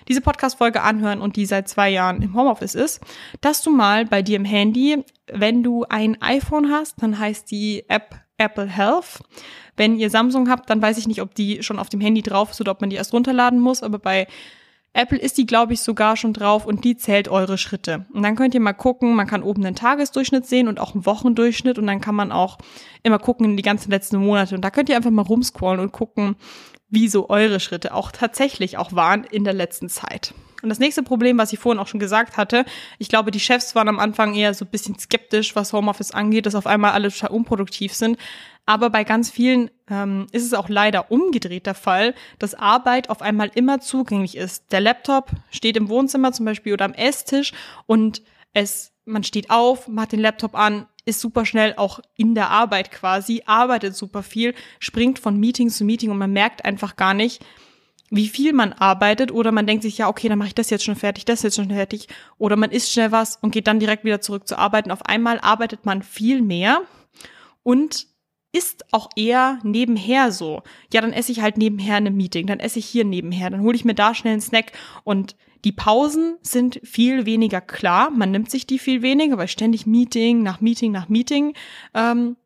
diese 0.07 0.22
Podcast-Folge 0.22 0.81
anhören 0.81 1.22
und 1.22 1.36
die 1.36 1.45
seit 1.45 1.68
zwei 1.68 1.90
Jahren 1.90 2.22
im 2.22 2.33
Homeoffice 2.33 2.75
ist, 2.75 3.01
dass 3.42 3.62
du 3.62 3.72
mal 3.72 4.06
bei 4.06 4.22
dir 4.22 4.38
im 4.38 4.45
Handy, 4.45 5.04
wenn 5.31 5.63
du 5.63 5.83
ein 5.90 6.22
iPhone 6.22 6.72
hast, 6.72 7.01
dann 7.01 7.19
heißt 7.19 7.51
die 7.51 7.83
App 7.90 8.26
Apple 8.38 8.68
Health. 8.68 9.22
Wenn 9.75 9.98
ihr 9.98 10.10
Samsung 10.10 10.50
habt, 10.50 10.69
dann 10.69 10.81
weiß 10.81 10.98
ich 10.98 11.07
nicht, 11.07 11.22
ob 11.22 11.36
die 11.36 11.63
schon 11.63 11.80
auf 11.80 11.89
dem 11.89 12.01
Handy 12.01 12.22
drauf 12.22 12.51
ist 12.51 12.62
oder 12.62 12.72
ob 12.72 12.81
man 12.81 12.89
die 12.89 12.95
erst 12.95 13.13
runterladen 13.13 13.60
muss, 13.60 13.84
aber 13.84 14.00
bei 14.00 14.28
Apple 14.94 15.19
ist 15.19 15.38
die, 15.38 15.45
glaube 15.45 15.74
ich, 15.74 15.81
sogar 15.81 16.18
schon 16.18 16.34
drauf 16.34 16.66
und 16.66 16.84
die 16.84 16.98
zählt 16.98 17.28
eure 17.28 17.60
Schritte. 17.60 18.07
Und 18.13 18.24
dann 18.24 18.36
könnt 18.36 18.56
ihr 18.56 18.60
mal 18.60 18.74
gucken, 18.74 19.13
man 19.13 19.28
kann 19.28 19.44
oben 19.44 19.63
einen 19.63 19.75
Tagesdurchschnitt 19.75 20.48
sehen 20.48 20.68
und 20.68 20.80
auch 20.80 20.95
einen 20.95 21.06
Wochendurchschnitt 21.06 21.78
und 21.78 21.86
dann 21.86 22.01
kann 22.01 22.16
man 22.16 22.31
auch 22.31 22.57
immer 23.04 23.19
gucken 23.19 23.45
in 23.45 23.57
die 23.57 23.63
ganzen 23.63 23.92
letzten 23.92 24.18
Monate. 24.18 24.56
Und 24.56 24.61
da 24.61 24.71
könnt 24.71 24.90
ihr 24.90 24.95
einfach 24.95 25.11
mal 25.11 25.21
rumscrollen 25.21 25.80
und 25.80 25.92
gucken, 25.92 26.35
wie 26.90 27.07
so 27.09 27.30
eure 27.30 27.59
Schritte 27.59 27.94
auch 27.94 28.11
tatsächlich 28.11 28.78
auch 28.80 28.94
waren 28.94 29.23
in 29.23 29.44
der 29.44 29.54
letzten 29.54 29.88
Zeit. 29.88 30.33
Und 30.64 30.69
das 30.69 30.80
nächste 30.80 31.04
Problem, 31.04 31.37
was 31.37 31.54
ich 31.54 31.59
vorhin 31.59 31.80
auch 31.80 31.87
schon 31.87 31.99
gesagt 31.99 32.37
hatte, 32.37 32.66
ich 32.97 33.09
glaube, 33.09 33.31
die 33.31 33.40
Chefs 33.40 33.76
waren 33.76 33.87
am 33.87 33.99
Anfang 33.99 34.33
eher 34.33 34.54
so 34.54 34.66
ein 34.66 34.71
bisschen 34.71 34.97
skeptisch, 34.97 35.56
was 35.56 35.71
Homeoffice 35.71 36.11
angeht, 36.11 36.45
dass 36.45 36.56
auf 36.56 36.66
einmal 36.66 36.92
alle 36.92 37.11
total 37.11 37.30
unproduktiv 37.30 37.94
sind. 37.94 38.18
Aber 38.66 38.90
bei 38.90 39.04
ganz 39.04 39.30
vielen 39.30 39.71
ähm, 39.90 40.28
ist 40.31 40.44
es 40.44 40.54
auch 40.54 40.68
leider 40.68 41.11
umgedreht 41.11 41.66
der 41.66 41.76
Fall, 41.76 42.16
dass 42.37 42.54
Arbeit 42.54 43.09
auf 43.09 43.21
einmal 43.21 43.49
immer 43.56 43.80
zugänglich 43.80 44.35
ist. 44.35 44.71
Der 44.71 44.81
Laptop 44.81 45.31
steht 45.52 45.78
im 45.78 45.90
Wohnzimmer 45.90 46.33
zum 46.33 46.45
Beispiel 46.45 46.73
oder 46.73 46.85
am 46.85 46.94
Esstisch 46.94 47.54
und 47.85 48.21
es, 48.54 48.92
man 49.06 49.23
steht 49.23 49.52
auf, 49.52 49.87
macht 49.87 50.11
den 50.11 50.19
Laptop 50.19 50.56
an, 50.56 50.87
ist 51.06 51.21
super 51.21 51.45
schnell 51.45 51.76
auch 51.78 52.02
in 52.16 52.35
der 52.35 52.49
Arbeit 52.49 52.92
quasi, 52.92 53.44
arbeitet 53.45 53.95
super 53.95 54.23
viel, 54.23 54.54
springt 54.80 55.19
von 55.19 55.40
Meeting 55.40 55.69
zu 55.69 55.85
Meeting 55.85 56.11
und 56.11 56.18
man 56.18 56.33
merkt 56.33 56.66
einfach 56.66 56.97
gar 56.97 57.14
nicht, 57.14 57.45
wie 58.09 58.28
viel 58.28 58.54
man 58.54 58.73
arbeitet 58.73 59.31
oder 59.31 59.52
man 59.52 59.68
denkt 59.68 59.83
sich, 59.83 59.97
ja, 59.97 60.07
okay, 60.07 60.30
dann 60.30 60.40
mache 60.40 60.49
ich 60.49 60.56
das 60.56 60.69
jetzt 60.69 60.85
schon 60.85 60.95
fertig, 60.95 61.26
das 61.26 61.44
jetzt 61.44 61.56
schon 61.56 61.69
fertig 61.69 62.07
oder 62.37 62.56
man 62.56 62.71
isst 62.71 62.92
schnell 62.92 63.11
was 63.11 63.37
und 63.37 63.52
geht 63.52 63.68
dann 63.68 63.80
direkt 63.80 64.06
wieder 64.06 64.21
zurück 64.21 64.47
zu 64.47 64.57
arbeiten. 64.57 64.92
Auf 64.92 65.06
einmal 65.06 65.40
arbeitet 65.40 65.85
man 65.85 66.04
viel 66.04 66.42
mehr 66.42 66.81
und 67.64 68.07
ist 68.54 68.85
auch 68.94 69.09
eher 69.16 69.59
nebenher 69.64 70.31
so. 70.31 70.64
Ja, 70.94 71.02
dann 71.02 71.14
esse 71.14 71.31
ich 71.31 71.42
halt 71.42 71.57
nebenher 71.57 71.97
eine 71.97 72.11
Meeting, 72.11 72.47
dann 72.47 72.59
esse 72.59 72.80
ich 72.80 72.85
hier 72.85 73.04
nebenher, 73.04 73.49
dann 73.49 73.61
hole 73.61 73.76
ich 73.76 73.85
mir 73.85 73.95
da 73.95 74.16
schnell 74.16 74.33
einen 74.33 74.42
Snack 74.42 74.71
und 75.04 75.35
die 75.66 75.71
Pausen 75.71 76.37
sind 76.42 76.80
viel 76.83 77.26
weniger 77.26 77.61
klar. 77.61 78.09
Man 78.09 78.31
nimmt 78.31 78.49
sich 78.49 78.68
die 78.68 78.80
viel 78.80 79.02
weniger, 79.02 79.37
weil 79.37 79.47
ständig 79.47 79.85
Meeting 79.85 80.44
nach 80.44 80.61
Meeting 80.61 80.92
nach 80.92 81.09
Meeting 81.09 81.56
ähm, 81.94 82.37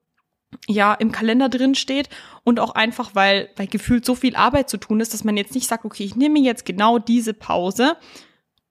ja 0.67 0.93
im 0.93 1.11
Kalender 1.11 1.49
drin 1.49 1.75
steht 1.75 2.09
und 2.43 2.59
auch 2.59 2.75
einfach, 2.75 3.11
weil, 3.13 3.49
weil 3.55 3.67
gefühlt 3.67 4.05
so 4.05 4.15
viel 4.15 4.35
Arbeit 4.35 4.69
zu 4.69 4.77
tun 4.77 4.99
ist, 4.99 5.13
dass 5.13 5.23
man 5.23 5.37
jetzt 5.37 5.55
nicht 5.55 5.67
sagt, 5.67 5.85
okay, 5.85 6.03
ich 6.03 6.15
nehme 6.15 6.39
jetzt 6.39 6.65
genau 6.65 6.99
diese 6.99 7.33
Pause, 7.33 7.97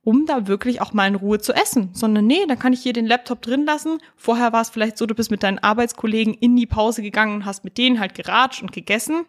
um 0.03 0.27
da 0.27 0.47
wirklich 0.47 0.81
auch 0.81 0.93
mal 0.93 1.07
in 1.07 1.15
Ruhe 1.15 1.41
zu 1.41 1.53
essen, 1.53 1.91
sondern 1.93 2.27
nee, 2.27 2.47
dann 2.47 2.59
kann 2.59 2.73
ich 2.73 2.81
hier 2.83 2.93
den 2.93 3.07
Laptop 3.07 3.43
drin 3.43 3.67
lassen. 3.67 3.99
Vorher 4.17 4.53
war 4.53 4.63
es 4.63 4.71
vielleicht 4.71 4.97
so, 4.97 5.07
du 5.07 5.15
bist 5.15 5.31
mit 5.31 5.43
deinen 5.43 5.59
Arbeitskollegen 5.59 6.35
in 6.35 6.57
die 6.57 6.67
Pause 6.67 7.03
gegangen 7.03 7.35
und 7.35 7.45
hast 7.45 7.65
mit 7.65 7.77
denen 7.77 8.01
halt 8.01 8.15
geratscht 8.15 8.63
und 8.63 8.73
gegessen. 8.73 9.27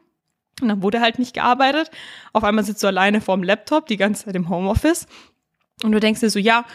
Und 0.62 0.68
dann 0.68 0.84
wurde 0.84 1.02
halt 1.02 1.20
nicht 1.20 1.34
gearbeitet. 1.34 1.90
Auf 2.34 2.44
einmal 2.44 2.64
sitzt 2.64 2.84
du 2.84 2.88
alleine 2.88 3.22
vorm 3.22 3.44
Laptop, 3.44 3.88
die 3.88 3.98
ganze 3.98 4.26
Zeit 4.26 4.36
im 4.36 4.50
Homeoffice. 4.50 5.08
Und 5.84 5.92
du 5.92 6.00
denkst 6.00 6.20
dir 6.20 6.30
so, 6.30 6.40
ja, 6.40 6.66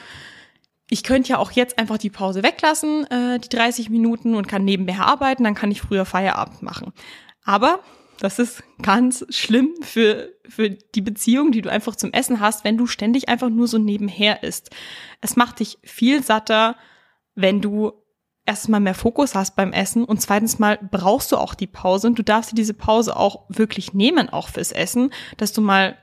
ich 0.89 1.03
könnte 1.03 1.31
ja 1.31 1.39
auch 1.39 1.51
jetzt 1.51 1.79
einfach 1.79 1.99
die 1.99 2.11
Pause 2.11 2.43
weglassen, 2.43 3.07
äh, 3.11 3.39
die 3.39 3.49
30 3.49 3.91
Minuten 3.91 4.35
und 4.35 4.47
kann 4.47 4.65
nebenher 4.65 5.07
arbeiten, 5.07 5.45
dann 5.45 5.55
kann 5.55 5.71
ich 5.71 5.83
früher 5.83 6.05
Feierabend 6.05 6.63
machen. 6.63 6.93
Aber 7.45 7.81
das 8.19 8.39
ist 8.39 8.63
ganz 8.81 9.27
schlimm 9.29 9.75
für, 9.83 10.33
für 10.49 10.71
die 10.71 11.03
Beziehung, 11.03 11.53
die 11.53 11.61
du 11.61 11.71
einfach 11.71 11.97
zum 11.97 12.13
Essen 12.13 12.41
hast, 12.41 12.65
wenn 12.65 12.79
du 12.79 12.87
ständig 12.87 13.29
einfach 13.29 13.51
nur 13.51 13.69
so 13.69 13.79
nebenher 13.79 14.43
isst. 14.43 14.71
Es 15.21 15.37
macht 15.37 15.61
dich 15.61 15.79
viel 15.83 16.23
satter, 16.23 16.77
wenn 17.35 17.61
du 17.61 17.93
erstmal 18.47 18.81
mehr 18.81 18.95
Fokus 18.95 19.35
hast 19.35 19.57
beim 19.57 19.73
Essen 19.73 20.05
und 20.05 20.23
zweitens 20.23 20.59
mal 20.59 20.79
brauchst 20.91 21.33
du 21.33 21.37
auch 21.37 21.55
die 21.55 21.67
Pause 21.67 22.07
und 22.07 22.19
du 22.19 22.23
darfst 22.23 22.53
dir 22.53 22.55
diese 22.55 22.75
Pause 22.75 23.17
auch 23.17 23.45
wirklich 23.49 23.93
nehmen, 23.93 24.29
auch 24.31 24.49
fürs 24.49 24.73
Essen, 24.73 25.13
dass 25.37 25.53
du 25.53 25.61
mal 25.61 25.99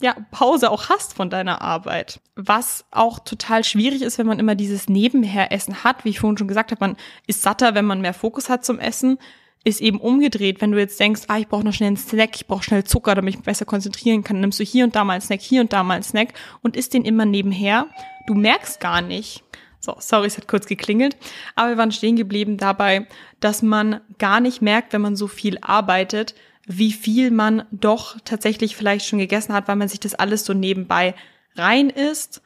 ja, 0.00 0.16
Pause 0.30 0.70
auch 0.70 0.88
hast 0.88 1.14
von 1.14 1.30
deiner 1.30 1.60
Arbeit. 1.60 2.20
Was 2.36 2.84
auch 2.90 3.18
total 3.18 3.64
schwierig 3.64 4.02
ist, 4.02 4.18
wenn 4.18 4.26
man 4.26 4.38
immer 4.38 4.54
dieses 4.54 4.88
Nebenheressen 4.88 5.84
hat. 5.84 6.04
Wie 6.04 6.10
ich 6.10 6.20
vorhin 6.20 6.38
schon 6.38 6.48
gesagt 6.48 6.70
habe, 6.70 6.80
man 6.80 6.96
ist 7.26 7.42
satter, 7.42 7.74
wenn 7.74 7.84
man 7.84 8.00
mehr 8.00 8.14
Fokus 8.14 8.48
hat 8.48 8.64
zum 8.64 8.78
Essen 8.78 9.18
ist 9.64 9.80
eben 9.80 10.00
umgedreht. 10.00 10.60
Wenn 10.60 10.72
du 10.72 10.78
jetzt 10.78 10.98
denkst, 10.98 11.22
ah, 11.28 11.38
ich 11.38 11.48
brauche 11.48 11.64
noch 11.64 11.72
schnell 11.72 11.88
einen 11.88 11.96
Snack, 11.96 12.30
ich 12.34 12.46
brauche 12.46 12.62
schnell 12.62 12.84
Zucker, 12.84 13.14
damit 13.14 13.34
ich 13.34 13.38
mich 13.38 13.44
besser 13.44 13.66
konzentrieren 13.66 14.24
kann, 14.24 14.40
nimmst 14.40 14.58
du 14.58 14.64
hier 14.64 14.84
und 14.84 14.96
da 14.96 15.04
mal 15.04 15.14
einen 15.14 15.22
Snack, 15.22 15.40
hier 15.40 15.60
und 15.60 15.72
da 15.72 15.82
mal 15.82 15.94
einen 15.94 16.02
Snack 16.02 16.32
und 16.62 16.76
isst 16.76 16.94
den 16.94 17.04
immer 17.04 17.26
nebenher. 17.26 17.86
Du 18.26 18.34
merkst 18.34 18.80
gar 18.80 19.02
nicht. 19.02 19.44
So, 19.78 19.96
sorry, 19.98 20.26
es 20.26 20.36
hat 20.36 20.48
kurz 20.48 20.66
geklingelt. 20.66 21.16
Aber 21.56 21.70
wir 21.70 21.76
waren 21.78 21.92
stehen 21.92 22.16
geblieben 22.16 22.56
dabei, 22.56 23.06
dass 23.40 23.62
man 23.62 24.00
gar 24.18 24.40
nicht 24.40 24.62
merkt, 24.62 24.92
wenn 24.92 25.00
man 25.00 25.16
so 25.16 25.26
viel 25.26 25.58
arbeitet, 25.60 26.34
wie 26.66 26.92
viel 26.92 27.30
man 27.30 27.64
doch 27.70 28.18
tatsächlich 28.24 28.76
vielleicht 28.76 29.06
schon 29.06 29.18
gegessen 29.18 29.54
hat, 29.54 29.68
weil 29.68 29.76
man 29.76 29.88
sich 29.88 30.00
das 30.00 30.14
alles 30.14 30.44
so 30.44 30.54
nebenbei 30.54 31.14
rein 31.56 31.90
isst 31.90 32.42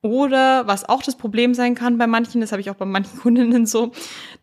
oder 0.00 0.68
was 0.68 0.88
auch 0.88 1.02
das 1.02 1.16
Problem 1.16 1.54
sein 1.54 1.74
kann 1.74 1.98
bei 1.98 2.06
manchen, 2.06 2.40
das 2.40 2.52
habe 2.52 2.60
ich 2.60 2.70
auch 2.70 2.76
bei 2.76 2.84
manchen 2.84 3.18
Kundinnen 3.20 3.66
so, 3.66 3.90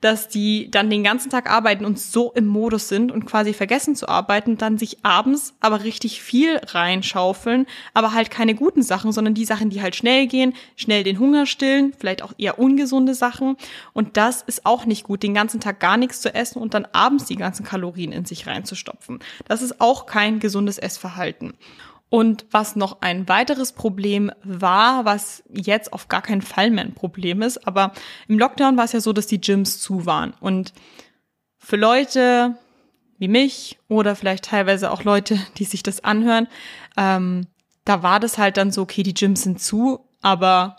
dass 0.02 0.28
die 0.28 0.70
dann 0.70 0.90
den 0.90 1.04
ganzen 1.04 1.30
Tag 1.30 1.50
arbeiten 1.50 1.86
und 1.86 1.98
so 1.98 2.34
im 2.34 2.46
Modus 2.46 2.90
sind 2.90 3.12
und 3.12 3.26
quasi 3.26 3.54
vergessen 3.54 3.96
zu 3.96 4.10
arbeiten, 4.10 4.58
dann 4.58 4.78
sich 4.78 5.06
abends 5.06 5.54
aber 5.62 5.84
richtig 5.84 6.22
viel 6.22 6.58
reinschaufeln, 6.58 7.68
aber 7.94 8.14
halt 8.14 8.32
keine 8.32 8.54
guten 8.54 8.84
Sachen, 8.84 9.14
sondern 9.14 9.34
die 9.34 9.46
Sachen, 9.46 9.70
die 9.70 9.82
halt 9.82 9.96
schnell 9.96 10.28
gehen, 10.28 10.54
schnell 10.76 11.06
den 11.06 11.20
Hunger 11.20 11.46
stillen, 11.46 11.94
vielleicht 11.98 12.22
auch 12.22 12.34
eher 12.38 12.60
ungesunde 12.60 13.16
Sachen. 13.16 13.56
Und 13.94 14.18
das 14.18 14.42
ist 14.42 14.66
auch 14.66 14.86
nicht 14.86 15.06
gut, 15.06 15.24
den 15.24 15.34
ganzen 15.34 15.62
Tag 15.62 15.80
gar 15.80 15.96
nichts 15.96 16.20
zu 16.20 16.36
essen 16.36 16.62
und 16.62 16.74
dann 16.74 16.86
abends 16.92 17.26
die 17.26 17.38
ganzen 17.38 17.64
Kalorien 17.64 18.12
in 18.12 18.26
sich 18.26 18.46
reinzustopfen. 18.46 19.20
Das 19.48 19.62
ist 19.62 19.80
auch 19.80 20.06
kein 20.06 20.40
gesundes 20.40 20.78
Essverhalten. 20.78 21.54
Und 22.10 22.46
was 22.52 22.76
noch 22.76 23.02
ein 23.02 23.28
weiteres 23.28 23.74
Problem 23.74 24.32
war, 24.44 25.06
was 25.06 25.44
jetzt 25.50 25.92
auf 25.92 26.08
gar 26.08 26.22
keinen 26.22 26.42
Fall 26.42 26.70
mehr 26.72 26.84
ein 26.84 26.94
Problem 26.94 27.42
ist, 27.42 27.68
aber 27.68 27.94
im 28.28 28.38
Lockdown 28.38 28.78
war 28.78 28.86
es 28.86 28.92
ja 28.92 29.02
so, 29.02 29.12
dass 29.12 29.28
die 29.28 29.42
Gyms 29.42 29.80
zu 29.82 30.06
waren. 30.06 30.34
Und 30.40 30.74
für 31.58 31.78
Leute 31.78 32.56
wie 33.18 33.28
mich 33.28 33.80
oder 33.88 34.16
vielleicht 34.16 34.46
teilweise 34.46 34.92
auch 34.92 35.04
Leute, 35.04 35.40
die 35.58 35.64
sich 35.66 35.84
das 35.84 36.04
anhören, 36.04 36.48
ähm, 36.98 37.48
da 37.86 38.04
war 38.04 38.20
das 38.20 38.38
halt 38.38 38.58
dann 38.58 38.72
so, 38.72 38.82
okay, 38.82 39.04
die 39.04 39.14
Gyms 39.14 39.44
sind 39.44 39.62
zu, 39.62 40.08
aber 40.22 40.78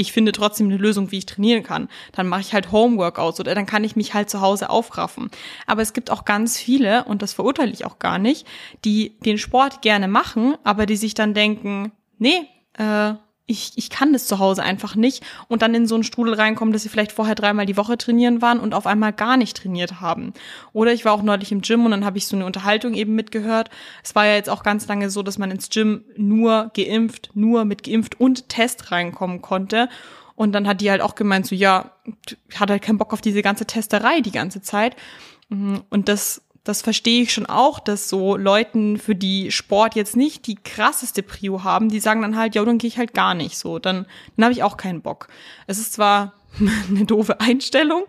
ich 0.00 0.12
finde 0.12 0.32
trotzdem 0.32 0.66
eine 0.66 0.78
Lösung, 0.78 1.10
wie 1.10 1.18
ich 1.18 1.26
trainieren 1.26 1.62
kann. 1.62 1.88
Dann 2.12 2.26
mache 2.26 2.40
ich 2.40 2.54
halt 2.54 2.72
Homeworkouts 2.72 3.38
oder 3.38 3.54
dann 3.54 3.66
kann 3.66 3.84
ich 3.84 3.96
mich 3.96 4.14
halt 4.14 4.30
zu 4.30 4.40
Hause 4.40 4.70
aufraffen. 4.70 5.30
Aber 5.66 5.82
es 5.82 5.92
gibt 5.92 6.10
auch 6.10 6.24
ganz 6.24 6.58
viele, 6.58 7.04
und 7.04 7.22
das 7.22 7.34
verurteile 7.34 7.72
ich 7.72 7.84
auch 7.84 7.98
gar 7.98 8.18
nicht, 8.18 8.46
die 8.84 9.18
den 9.20 9.38
Sport 9.38 9.82
gerne 9.82 10.08
machen, 10.08 10.56
aber 10.64 10.86
die 10.86 10.96
sich 10.96 11.14
dann 11.14 11.34
denken, 11.34 11.92
nee, 12.18 12.48
äh, 12.78 13.14
ich, 13.50 13.72
ich 13.74 13.90
kann 13.90 14.12
das 14.12 14.26
zu 14.26 14.38
Hause 14.38 14.62
einfach 14.62 14.94
nicht 14.94 15.24
und 15.48 15.62
dann 15.62 15.74
in 15.74 15.86
so 15.86 15.96
einen 15.96 16.04
Strudel 16.04 16.34
reinkommen, 16.34 16.72
dass 16.72 16.84
sie 16.84 16.88
vielleicht 16.88 17.10
vorher 17.10 17.34
dreimal 17.34 17.66
die 17.66 17.76
Woche 17.76 17.98
trainieren 17.98 18.40
waren 18.40 18.60
und 18.60 18.74
auf 18.74 18.86
einmal 18.86 19.12
gar 19.12 19.36
nicht 19.36 19.56
trainiert 19.56 20.00
haben. 20.00 20.32
Oder 20.72 20.92
ich 20.92 21.04
war 21.04 21.12
auch 21.12 21.22
neulich 21.22 21.50
im 21.50 21.60
Gym 21.60 21.84
und 21.84 21.90
dann 21.90 22.04
habe 22.04 22.16
ich 22.16 22.26
so 22.26 22.36
eine 22.36 22.46
Unterhaltung 22.46 22.94
eben 22.94 23.16
mitgehört. 23.16 23.68
Es 24.04 24.14
war 24.14 24.24
ja 24.24 24.34
jetzt 24.34 24.48
auch 24.48 24.62
ganz 24.62 24.86
lange 24.86 25.10
so, 25.10 25.22
dass 25.22 25.36
man 25.36 25.50
ins 25.50 25.68
Gym 25.68 26.04
nur 26.16 26.70
geimpft, 26.74 27.30
nur 27.34 27.64
mit 27.64 27.82
geimpft 27.82 28.20
und 28.20 28.48
Test 28.48 28.92
reinkommen 28.92 29.42
konnte. 29.42 29.88
Und 30.36 30.52
dann 30.52 30.68
hat 30.68 30.80
die 30.80 30.90
halt 30.90 31.02
auch 31.02 31.16
gemeint, 31.16 31.46
so 31.46 31.56
ja, 31.56 31.90
hat 32.54 32.70
halt 32.70 32.82
keinen 32.82 32.98
Bock 32.98 33.12
auf 33.12 33.20
diese 33.20 33.42
ganze 33.42 33.66
Testerei 33.66 34.20
die 34.20 34.30
ganze 34.30 34.62
Zeit. 34.62 34.94
Mhm. 35.48 35.82
Und 35.90 36.08
das 36.08 36.42
das 36.64 36.82
verstehe 36.82 37.22
ich 37.22 37.32
schon 37.32 37.46
auch, 37.46 37.78
dass 37.78 38.08
so 38.08 38.36
Leuten, 38.36 38.98
für 38.98 39.14
die 39.14 39.50
Sport 39.50 39.94
jetzt 39.94 40.16
nicht 40.16 40.46
die 40.46 40.56
krasseste 40.56 41.22
Prio 41.22 41.64
haben, 41.64 41.88
die 41.88 42.00
sagen 42.00 42.22
dann 42.22 42.36
halt, 42.36 42.54
ja, 42.54 42.64
dann 42.64 42.78
gehe 42.78 42.88
ich 42.88 42.98
halt 42.98 43.14
gar 43.14 43.34
nicht 43.34 43.56
so. 43.56 43.78
Dann, 43.78 44.06
dann 44.36 44.44
habe 44.44 44.52
ich 44.52 44.62
auch 44.62 44.76
keinen 44.76 45.00
Bock. 45.00 45.28
Es 45.66 45.78
ist 45.78 45.94
zwar 45.94 46.34
eine 46.88 47.06
doofe 47.06 47.40
Einstellung, 47.40 48.04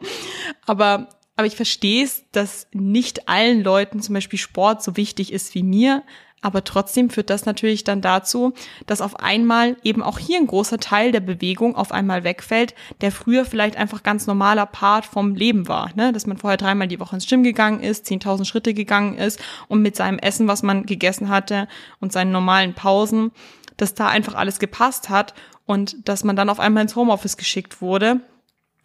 aber, 0.65 1.07
aber 1.37 1.47
ich 1.47 1.55
verstehe 1.55 2.03
es, 2.03 2.23
dass 2.31 2.67
nicht 2.73 3.29
allen 3.29 3.63
Leuten 3.63 4.01
zum 4.01 4.13
Beispiel 4.13 4.39
Sport 4.39 4.83
so 4.83 4.97
wichtig 4.97 5.31
ist 5.31 5.55
wie 5.55 5.63
mir. 5.63 6.03
Aber 6.41 6.63
trotzdem 6.63 7.09
führt 7.09 7.29
das 7.29 7.45
natürlich 7.45 7.83
dann 7.83 8.01
dazu, 8.01 8.53
dass 8.87 9.01
auf 9.01 9.19
einmal 9.19 9.77
eben 9.83 10.01
auch 10.01 10.17
hier 10.17 10.37
ein 10.39 10.47
großer 10.47 10.79
Teil 10.79 11.11
der 11.11 11.19
Bewegung 11.19 11.75
auf 11.75 11.91
einmal 11.91 12.23
wegfällt, 12.23 12.73
der 13.01 13.11
früher 13.11 13.45
vielleicht 13.45 13.77
einfach 13.77 14.01
ganz 14.01 14.25
normaler 14.25 14.65
Part 14.65 15.05
vom 15.05 15.35
Leben 15.35 15.67
war. 15.67 15.91
Ne? 15.95 16.11
Dass 16.11 16.25
man 16.25 16.37
vorher 16.37 16.57
dreimal 16.57 16.87
die 16.87 16.99
Woche 16.99 17.15
ins 17.15 17.27
Gym 17.27 17.43
gegangen 17.43 17.81
ist, 17.81 18.07
10.000 18.07 18.45
Schritte 18.45 18.73
gegangen 18.73 19.17
ist 19.17 19.39
und 19.67 19.81
mit 19.83 19.95
seinem 19.95 20.17
Essen, 20.17 20.47
was 20.47 20.63
man 20.63 20.85
gegessen 20.85 21.29
hatte 21.29 21.67
und 21.99 22.11
seinen 22.11 22.31
normalen 22.31 22.73
Pausen, 22.73 23.31
dass 23.77 23.93
da 23.93 24.07
einfach 24.07 24.33
alles 24.33 24.57
gepasst 24.57 25.09
hat 25.09 25.35
und 25.67 26.07
dass 26.09 26.23
man 26.23 26.35
dann 26.35 26.49
auf 26.49 26.59
einmal 26.59 26.83
ins 26.83 26.95
Homeoffice 26.95 27.37
geschickt 27.37 27.81
wurde 27.81 28.21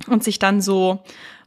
und 0.09 0.23
sich 0.23 0.39
dann 0.39 0.61
so 0.61 1.03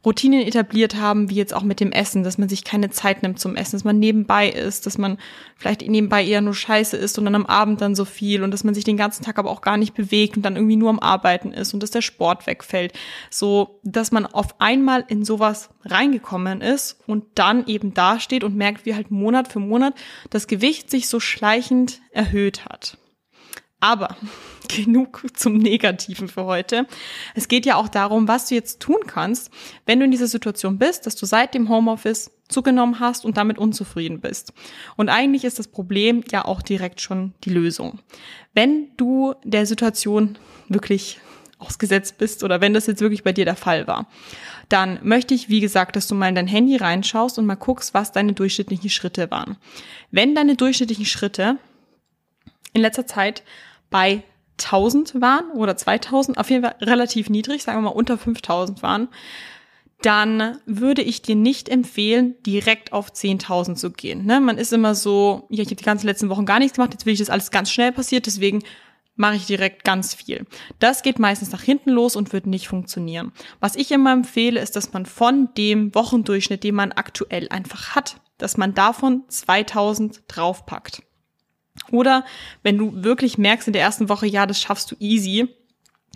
Routinen 0.06 0.48
etabliert 0.48 0.96
haben, 0.96 1.30
wie 1.30 1.36
jetzt 1.36 1.54
auch 1.54 1.64
mit 1.64 1.82
dem 1.82 1.92
Essen, 1.92 2.24
dass 2.24 2.38
man 2.38 2.48
sich 2.48 2.64
keine 2.64 2.90
Zeit 2.90 3.22
nimmt 3.22 3.38
zum 3.40 3.58
Essen, 3.58 3.74
dass 3.74 3.84
man 3.84 4.00
nebenbei 4.00 4.50
isst, 4.50 4.86
dass 4.86 4.98
man 4.98 5.18
vielleicht 5.58 5.82
nebenbei 5.82 6.24
eher 6.24 6.40
nur 6.40 6.54
Scheiße 6.54 6.96
isst 6.96 7.20
und 7.20 7.26
dann 7.26 7.36
am 7.36 7.46
Abend 7.46 7.82
dann 7.82 7.96
so 7.96 8.06
viel 8.06 8.44
und 8.44 8.52
dass 8.52 8.64
man 8.64 8.74
sich 8.74 8.86
den 8.86 8.96
ganzen 8.96 9.24
Tag 9.26 9.38
aber 9.38 9.50
auch 9.50 9.60
gar 9.60 9.76
nicht 9.76 9.94
bewegt 9.94 10.38
und 10.38 10.44
dann 10.44 10.56
irgendwie 10.56 10.78
nur 10.78 10.90
am 10.90 11.00
Arbeiten 11.00 11.52
ist 11.52 11.74
und 11.74 11.84
dass 11.84 11.92
der 11.92 12.02
Sport 12.02 12.48
wegfällt. 12.48 12.94
So, 13.30 13.80
dass 13.84 14.14
man 14.14 14.26
auf 14.26 14.62
einmal 14.62 15.04
in 15.10 15.26
sowas 15.26 15.70
reingekommen 15.84 16.62
ist 16.62 17.02
und 17.06 17.26
dann 17.36 17.68
eben 17.68 17.94
dasteht 17.94 18.46
und 18.46 18.56
merkt, 18.56 18.86
wie 18.86 18.96
halt 18.96 19.12
Monat 19.12 19.50
für 19.50 19.60
Monat 19.60 19.96
das 20.30 20.48
Gewicht 20.48 20.90
sich 20.90 21.10
so 21.10 21.20
schleichend 21.20 22.00
erhöht 22.12 22.64
hat. 22.66 22.98
Aber 23.80 24.16
genug 24.68 25.24
zum 25.34 25.58
Negativen 25.58 26.28
für 26.28 26.46
heute. 26.46 26.86
Es 27.36 27.48
geht 27.48 27.66
ja 27.66 27.76
auch 27.76 27.88
darum, 27.88 28.28
was 28.28 28.48
du 28.48 28.56
jetzt 28.56 28.80
tun 28.80 29.00
kannst, 29.08 29.52
wenn 29.86 30.00
du 30.00 30.06
in 30.06 30.12
dieser 30.12 30.28
Situation 30.28 30.78
bist, 30.78 31.06
dass 31.06 31.16
du 31.16 31.26
seit 31.26 31.54
dem 31.54 31.70
Homeoffice 31.70 32.32
zugenommen 32.50 33.00
hast 33.00 33.26
und 33.26 33.38
damit 33.38 33.58
unzufrieden 33.58 34.22
bist. 34.22 34.54
Und 34.96 35.10
eigentlich 35.10 35.44
ist 35.44 35.60
das 35.60 35.68
Problem 35.68 36.24
ja 36.32 36.46
auch 36.46 36.62
direkt 36.62 37.02
schon 37.02 37.34
die 37.44 37.52
Lösung. 37.52 38.00
Wenn 38.54 38.96
du 38.98 39.36
der 39.44 39.66
Situation 39.66 40.38
wirklich 40.68 41.20
ausgesetzt 41.60 42.18
bist 42.18 42.44
oder 42.44 42.62
wenn 42.62 42.74
das 42.74 42.88
jetzt 42.88 43.02
wirklich 43.02 43.24
bei 43.24 43.34
dir 43.34 43.46
der 43.46 43.56
Fall 43.56 43.86
war, 43.86 44.08
dann 44.70 45.00
möchte 45.04 45.34
ich, 45.34 45.50
wie 45.50 45.60
gesagt, 45.60 45.96
dass 45.96 46.08
du 46.08 46.16
mal 46.16 46.30
in 46.30 46.36
dein 46.36 46.48
Handy 46.48 46.78
reinschaust 46.78 47.38
und 47.38 47.46
mal 47.46 47.56
guckst, 47.56 47.94
was 47.94 48.12
deine 48.12 48.34
durchschnittlichen 48.34 48.90
Schritte 48.90 49.30
waren. 49.30 49.58
Wenn 50.10 50.36
deine 50.36 50.56
durchschnittlichen 50.56 51.06
Schritte 51.06 51.58
in 52.74 52.82
letzter 52.82 53.06
Zeit 53.06 53.44
bei 53.90 54.24
1000 54.60 55.22
waren 55.22 55.52
oder 55.52 55.78
2000, 55.78 56.38
auf 56.38 56.50
jeden 56.50 56.64
Fall 56.64 56.76
relativ 56.82 57.30
niedrig, 57.30 57.64
sagen 57.64 57.80
wir 57.80 57.90
mal 57.90 57.96
unter 57.96 58.18
5000 58.18 58.84
waren, 58.84 59.08
dann 60.02 60.58
würde 60.66 61.02
ich 61.02 61.22
dir 61.22 61.36
nicht 61.36 61.68
empfehlen, 61.68 62.36
direkt 62.46 62.94
auf 62.94 63.12
10.000 63.12 63.76
zu 63.76 63.92
gehen. 63.92 64.26
Ne? 64.26 64.40
Man 64.40 64.58
ist 64.58 64.72
immer 64.72 64.96
so, 64.96 65.48
ja, 65.50 65.62
ich 65.62 65.68
habe 65.68 65.76
die 65.76 65.84
ganzen 65.84 66.08
letzten 66.08 66.30
Wochen 66.30 66.46
gar 66.46 66.60
nichts 66.60 66.76
gemacht, 66.76 66.94
jetzt 66.94 67.06
will 67.06 67.14
ich, 67.14 67.20
dass 67.20 67.30
alles 67.30 67.52
ganz 67.52 67.72
schnell 67.72 67.92
passiert, 67.92 68.26
deswegen 68.26 68.64
mache 69.16 69.36
ich 69.36 69.46
direkt 69.46 69.84
ganz 69.84 70.14
viel. 70.14 70.46
Das 70.80 71.04
geht 71.04 71.20
meistens 71.20 71.52
nach 71.52 71.62
hinten 71.62 71.90
los 71.90 72.16
und 72.16 72.32
wird 72.32 72.48
nicht 72.48 72.70
funktionieren. 72.70 73.34
Was 73.60 73.76
ich 73.76 73.92
immer 73.92 74.14
empfehle, 74.14 74.62
ist, 74.62 74.78
dass 74.78 74.94
man 74.94 75.06
von 75.06 75.50
dem 75.58 75.94
Wochendurchschnitt, 75.94 76.64
den 76.64 76.76
man 76.76 76.94
aktuell 76.94 77.50
einfach 77.50 77.96
hat, 77.96 78.22
dass 78.38 78.56
man 78.56 78.74
davon 78.74 79.24
2000 79.28 80.22
draufpackt. 80.30 81.04
Oder 81.92 82.26
wenn 82.64 82.78
du 82.78 83.04
wirklich 83.04 83.38
merkst 83.38 83.68
in 83.68 83.74
der 83.74 83.82
ersten 83.82 84.10
Woche, 84.10 84.28
ja, 84.28 84.46
das 84.46 84.62
schaffst 84.62 84.92
du 84.92 84.96
easy, 85.00 85.48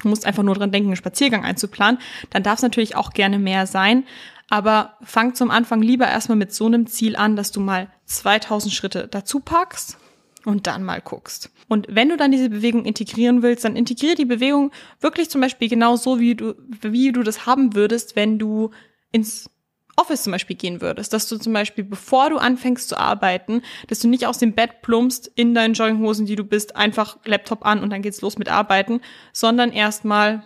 du 0.01 0.07
musst 0.07 0.25
einfach 0.25 0.43
nur 0.43 0.55
dran 0.55 0.71
denken, 0.71 0.89
einen 0.89 0.95
Spaziergang 0.95 1.43
einzuplanen, 1.43 1.99
dann 2.29 2.43
darf 2.43 2.59
es 2.59 2.63
natürlich 2.63 2.95
auch 2.95 3.11
gerne 3.11 3.39
mehr 3.39 3.67
sein. 3.67 4.05
Aber 4.49 4.97
fang 5.01 5.33
zum 5.35 5.49
Anfang 5.49 5.81
lieber 5.81 6.07
erstmal 6.07 6.37
mit 6.37 6.53
so 6.53 6.65
einem 6.65 6.85
Ziel 6.85 7.15
an, 7.15 7.35
dass 7.35 7.51
du 7.51 7.59
mal 7.59 7.89
2000 8.05 8.73
Schritte 8.73 9.07
dazu 9.09 9.39
packst 9.39 9.97
und 10.45 10.67
dann 10.67 10.83
mal 10.83 11.01
guckst. 11.01 11.49
Und 11.69 11.87
wenn 11.89 12.09
du 12.09 12.17
dann 12.17 12.31
diese 12.31 12.49
Bewegung 12.49 12.85
integrieren 12.85 13.41
willst, 13.41 13.65
dann 13.65 13.75
integriere 13.75 14.15
die 14.15 14.25
Bewegung 14.25 14.71
wirklich 14.99 15.29
zum 15.29 15.41
Beispiel 15.41 15.69
genau 15.69 15.95
so, 15.95 16.19
wie 16.19 16.35
du, 16.35 16.55
wie 16.81 17.11
du 17.11 17.23
das 17.23 17.45
haben 17.45 17.73
würdest, 17.73 18.15
wenn 18.15 18.37
du 18.37 18.71
ins 19.11 19.49
Office 19.95 20.23
zum 20.23 20.31
Beispiel 20.31 20.55
gehen 20.55 20.81
würdest, 20.81 21.13
dass 21.13 21.27
du 21.27 21.37
zum 21.37 21.53
Beispiel, 21.53 21.83
bevor 21.83 22.29
du 22.29 22.37
anfängst 22.37 22.89
zu 22.89 22.97
arbeiten, 22.97 23.61
dass 23.87 23.99
du 23.99 24.07
nicht 24.07 24.25
aus 24.25 24.37
dem 24.37 24.53
Bett 24.53 24.81
plumpst 24.81 25.31
in 25.35 25.53
deinen 25.53 25.73
Jogginghosen, 25.73 26.25
die 26.25 26.35
du 26.35 26.43
bist, 26.43 26.75
einfach 26.75 27.17
Laptop 27.25 27.65
an 27.65 27.81
und 27.81 27.91
dann 27.91 28.01
geht's 28.01 28.21
los 28.21 28.37
mit 28.37 28.49
Arbeiten, 28.49 29.01
sondern 29.31 29.71
erstmal 29.71 30.43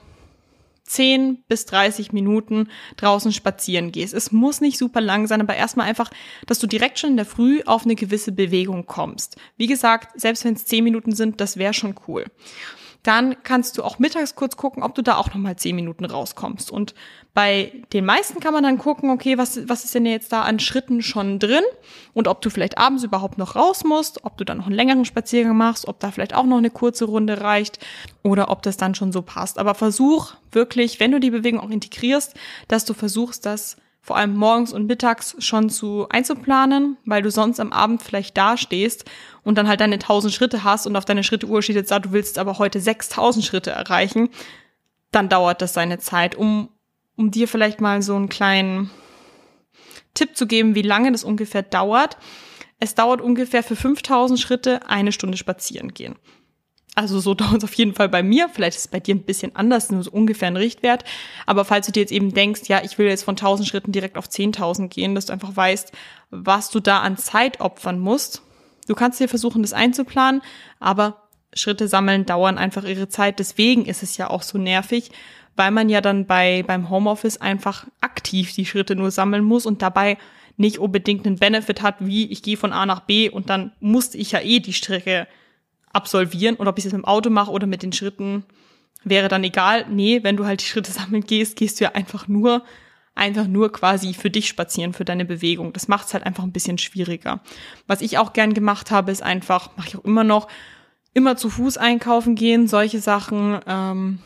10 0.83 1.43
bis 1.47 1.65
30 1.65 2.13
Minuten 2.13 2.69
draußen 2.95 3.31
spazieren 3.33 3.91
gehst. 3.91 4.13
Es 4.13 4.31
muss 4.31 4.61
nicht 4.61 4.77
super 4.77 5.01
lang 5.01 5.27
sein, 5.27 5.41
aber 5.41 5.55
erstmal 5.55 5.87
einfach, 5.87 6.09
dass 6.45 6.59
du 6.59 6.67
direkt 6.67 6.99
schon 6.99 7.11
in 7.11 7.17
der 7.17 7.25
Früh 7.25 7.61
auf 7.65 7.83
eine 7.83 7.95
gewisse 7.95 8.31
Bewegung 8.31 8.85
kommst. 8.85 9.37
Wie 9.57 9.67
gesagt, 9.67 10.19
selbst 10.19 10.45
wenn 10.45 10.53
es 10.53 10.65
10 10.65 10.83
Minuten 10.83 11.13
sind, 11.13 11.41
das 11.41 11.57
wäre 11.57 11.73
schon 11.73 11.95
cool 12.07 12.25
dann 13.07 13.41
kannst 13.43 13.77
du 13.77 13.83
auch 13.83 13.99
mittags 13.99 14.35
kurz 14.35 14.57
gucken, 14.57 14.83
ob 14.83 14.93
du 14.93 15.01
da 15.01 15.15
auch 15.15 15.29
nochmal 15.29 15.55
zehn 15.55 15.77
Minuten 15.77 16.03
rauskommst. 16.03 16.69
Und 16.69 16.93
bei 17.33 17.71
den 17.93 18.03
meisten 18.03 18.41
kann 18.41 18.53
man 18.53 18.63
dann 18.63 18.77
gucken, 18.77 19.09
okay, 19.11 19.37
was, 19.37 19.69
was 19.69 19.85
ist 19.85 19.95
denn 19.95 20.05
jetzt 20.05 20.33
da 20.33 20.41
an 20.41 20.59
Schritten 20.59 21.01
schon 21.01 21.39
drin 21.39 21.63
und 22.13 22.27
ob 22.27 22.41
du 22.41 22.49
vielleicht 22.49 22.77
abends 22.77 23.05
überhaupt 23.05 23.37
noch 23.37 23.55
raus 23.55 23.85
musst, 23.85 24.25
ob 24.25 24.37
du 24.37 24.43
dann 24.43 24.57
noch 24.57 24.65
einen 24.65 24.75
längeren 24.75 25.05
Spaziergang 25.05 25.55
machst, 25.55 25.87
ob 25.87 26.01
da 26.01 26.11
vielleicht 26.11 26.35
auch 26.35 26.45
noch 26.45 26.57
eine 26.57 26.69
kurze 26.69 27.05
Runde 27.05 27.39
reicht 27.39 27.79
oder 28.23 28.49
ob 28.49 28.61
das 28.61 28.75
dann 28.75 28.93
schon 28.93 29.13
so 29.13 29.21
passt. 29.21 29.57
Aber 29.57 29.73
versuch 29.73 30.33
wirklich, 30.51 30.99
wenn 30.99 31.11
du 31.13 31.21
die 31.21 31.31
Bewegung 31.31 31.61
auch 31.61 31.69
integrierst, 31.69 32.33
dass 32.67 32.83
du 32.83 32.93
versuchst, 32.93 33.45
das 33.45 33.77
vor 34.07 34.15
allem 34.15 34.37
morgens 34.37 34.71
und 34.71 34.87
mittags 34.87 35.35
schon 35.39 35.69
zu 35.69 36.07
einzuplanen, 36.07 36.95
weil 37.03 37.21
du 37.21 37.29
sonst 37.29 37.59
am 37.59 37.73
Abend 37.73 38.01
vielleicht 38.01 38.37
dastehst 38.37 39.03
und 39.43 39.57
dann 39.57 39.67
halt 39.67 39.81
deine 39.81 39.95
1000 39.95 40.33
Schritte 40.33 40.63
hast 40.63 40.87
und 40.87 40.95
auf 40.95 41.03
deine 41.03 41.25
Schritteuhr 41.25 41.61
steht 41.61 41.75
jetzt 41.75 41.91
da, 41.91 41.99
du 41.99 42.13
willst 42.13 42.39
aber 42.39 42.57
heute 42.57 42.79
6000 42.79 43.43
Schritte 43.43 43.71
erreichen, 43.71 44.29
dann 45.11 45.27
dauert 45.27 45.61
das 45.61 45.73
seine 45.73 45.99
Zeit, 45.99 46.35
um, 46.35 46.69
um 47.17 47.31
dir 47.31 47.49
vielleicht 47.49 47.81
mal 47.81 48.01
so 48.01 48.15
einen 48.15 48.29
kleinen 48.29 48.91
Tipp 50.13 50.37
zu 50.37 50.47
geben, 50.47 50.73
wie 50.73 50.83
lange 50.83 51.11
das 51.11 51.25
ungefähr 51.25 51.63
dauert. 51.63 52.15
Es 52.79 52.95
dauert 52.95 53.19
ungefähr 53.19 53.61
für 53.61 53.75
5000 53.75 54.39
Schritte 54.39 54.87
eine 54.87 55.11
Stunde 55.11 55.37
spazieren 55.37 55.93
gehen. 55.93 56.15
Also 56.97 57.19
so 57.19 57.33
dauert 57.35 57.57
es 57.57 57.63
auf 57.63 57.73
jeden 57.75 57.93
Fall 57.93 58.09
bei 58.09 58.23
mir. 58.23 58.49
Vielleicht 58.49 58.75
ist 58.75 58.85
es 58.85 58.91
bei 58.91 58.99
dir 58.99 59.13
ein 59.13 59.23
bisschen 59.23 59.55
anders, 59.55 59.91
nur 59.91 60.03
so 60.03 60.11
ungefähr 60.11 60.47
ein 60.47 60.57
Richtwert. 60.57 61.05
Aber 61.45 61.63
falls 61.63 61.85
du 61.85 61.91
dir 61.91 61.99
jetzt 61.99 62.11
eben 62.11 62.33
denkst, 62.33 62.61
ja, 62.67 62.81
ich 62.83 62.97
will 62.97 63.07
jetzt 63.07 63.23
von 63.23 63.35
1000 63.35 63.67
Schritten 63.67 63.91
direkt 63.91 64.17
auf 64.17 64.27
10.000 64.27 64.87
gehen, 64.87 65.13
dass 65.13 65.27
du 65.27 65.33
einfach 65.33 65.55
weißt, 65.55 65.91
was 66.31 66.71
du 66.71 66.79
da 66.79 67.01
an 67.01 67.15
Zeit 67.15 67.61
opfern 67.61 67.99
musst. 67.99 68.41
Du 68.87 68.95
kannst 68.95 69.19
dir 69.19 69.29
versuchen, 69.29 69.61
das 69.61 69.73
einzuplanen, 69.73 70.41
aber 70.79 71.27
Schritte 71.53 71.87
sammeln 71.87 72.25
dauern 72.25 72.57
einfach 72.57 72.83
ihre 72.83 73.09
Zeit. 73.09 73.37
Deswegen 73.37 73.85
ist 73.85 74.01
es 74.01 74.17
ja 74.17 74.29
auch 74.29 74.41
so 74.41 74.57
nervig, 74.57 75.11
weil 75.55 75.71
man 75.71 75.89
ja 75.89 76.01
dann 76.01 76.25
bei, 76.25 76.63
beim 76.65 76.89
Homeoffice 76.89 77.39
einfach 77.39 77.85
aktiv 78.01 78.53
die 78.53 78.65
Schritte 78.65 78.95
nur 78.95 79.11
sammeln 79.11 79.43
muss 79.43 79.67
und 79.67 79.83
dabei 79.83 80.17
nicht 80.55 80.79
unbedingt 80.79 81.27
einen 81.27 81.37
Benefit 81.37 81.83
hat, 81.83 81.97
wie 81.99 82.31
ich 82.31 82.41
gehe 82.41 82.57
von 82.57 82.73
A 82.73 82.87
nach 82.87 83.01
B 83.01 83.29
und 83.29 83.51
dann 83.51 83.71
musste 83.79 84.17
ich 84.17 84.31
ja 84.31 84.41
eh 84.41 84.59
die 84.59 84.73
Strecke 84.73 85.27
absolvieren 85.97 86.55
und 86.55 86.67
ob 86.67 86.77
ich 86.77 86.85
es 86.85 86.93
mit 86.93 87.01
dem 87.01 87.05
Auto 87.05 87.29
mache 87.29 87.51
oder 87.51 87.67
mit 87.67 87.83
den 87.83 87.91
Schritten, 87.91 88.45
wäre 89.03 89.27
dann 89.27 89.43
egal. 89.43 89.85
Nee, 89.89 90.23
wenn 90.23 90.37
du 90.37 90.45
halt 90.45 90.61
die 90.61 90.65
Schritte 90.65 90.91
sammeln 90.93 91.23
gehst, 91.23 91.57
gehst 91.57 91.79
du 91.79 91.85
ja 91.85 91.91
einfach 91.91 92.27
nur, 92.27 92.63
einfach 93.15 93.47
nur 93.47 93.71
quasi 93.71 94.13
für 94.13 94.29
dich 94.29 94.47
spazieren, 94.47 94.93
für 94.93 95.05
deine 95.05 95.25
Bewegung. 95.25 95.73
Das 95.73 95.87
macht 95.87 96.07
es 96.07 96.13
halt 96.13 96.25
einfach 96.25 96.43
ein 96.43 96.53
bisschen 96.53 96.77
schwieriger. 96.77 97.41
Was 97.87 98.01
ich 98.01 98.17
auch 98.17 98.33
gern 98.33 98.53
gemacht 98.53 98.91
habe, 98.91 99.11
ist 99.11 99.23
einfach, 99.23 99.75
mache 99.75 99.89
ich 99.89 99.97
auch 99.97 100.05
immer 100.05 100.23
noch, 100.23 100.47
immer 101.13 101.35
zu 101.35 101.49
Fuß 101.49 101.77
einkaufen 101.77 102.35
gehen, 102.35 102.67
solche 102.67 102.99
Sachen. 102.99 103.59
Ähm, 103.65 104.19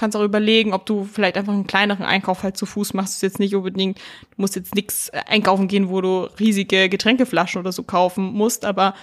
kannst 0.00 0.16
auch 0.16 0.24
überlegen, 0.24 0.72
ob 0.72 0.86
du 0.86 1.04
vielleicht 1.04 1.36
einfach 1.36 1.52
einen 1.52 1.66
kleineren 1.66 2.06
Einkauf 2.06 2.42
halt 2.42 2.56
zu 2.56 2.64
Fuß 2.64 2.94
machst. 2.94 3.10
Das 3.10 3.16
ist 3.16 3.22
jetzt 3.22 3.38
nicht 3.38 3.54
unbedingt, 3.54 3.98
du 3.98 4.34
musst 4.38 4.56
jetzt 4.56 4.74
nichts 4.74 5.10
einkaufen 5.10 5.68
gehen, 5.68 5.90
wo 5.90 6.00
du 6.00 6.22
riesige 6.40 6.88
Getränkeflaschen 6.88 7.60
oder 7.60 7.70
so 7.70 7.82
kaufen 7.82 8.32
musst, 8.32 8.64
aber 8.64 8.94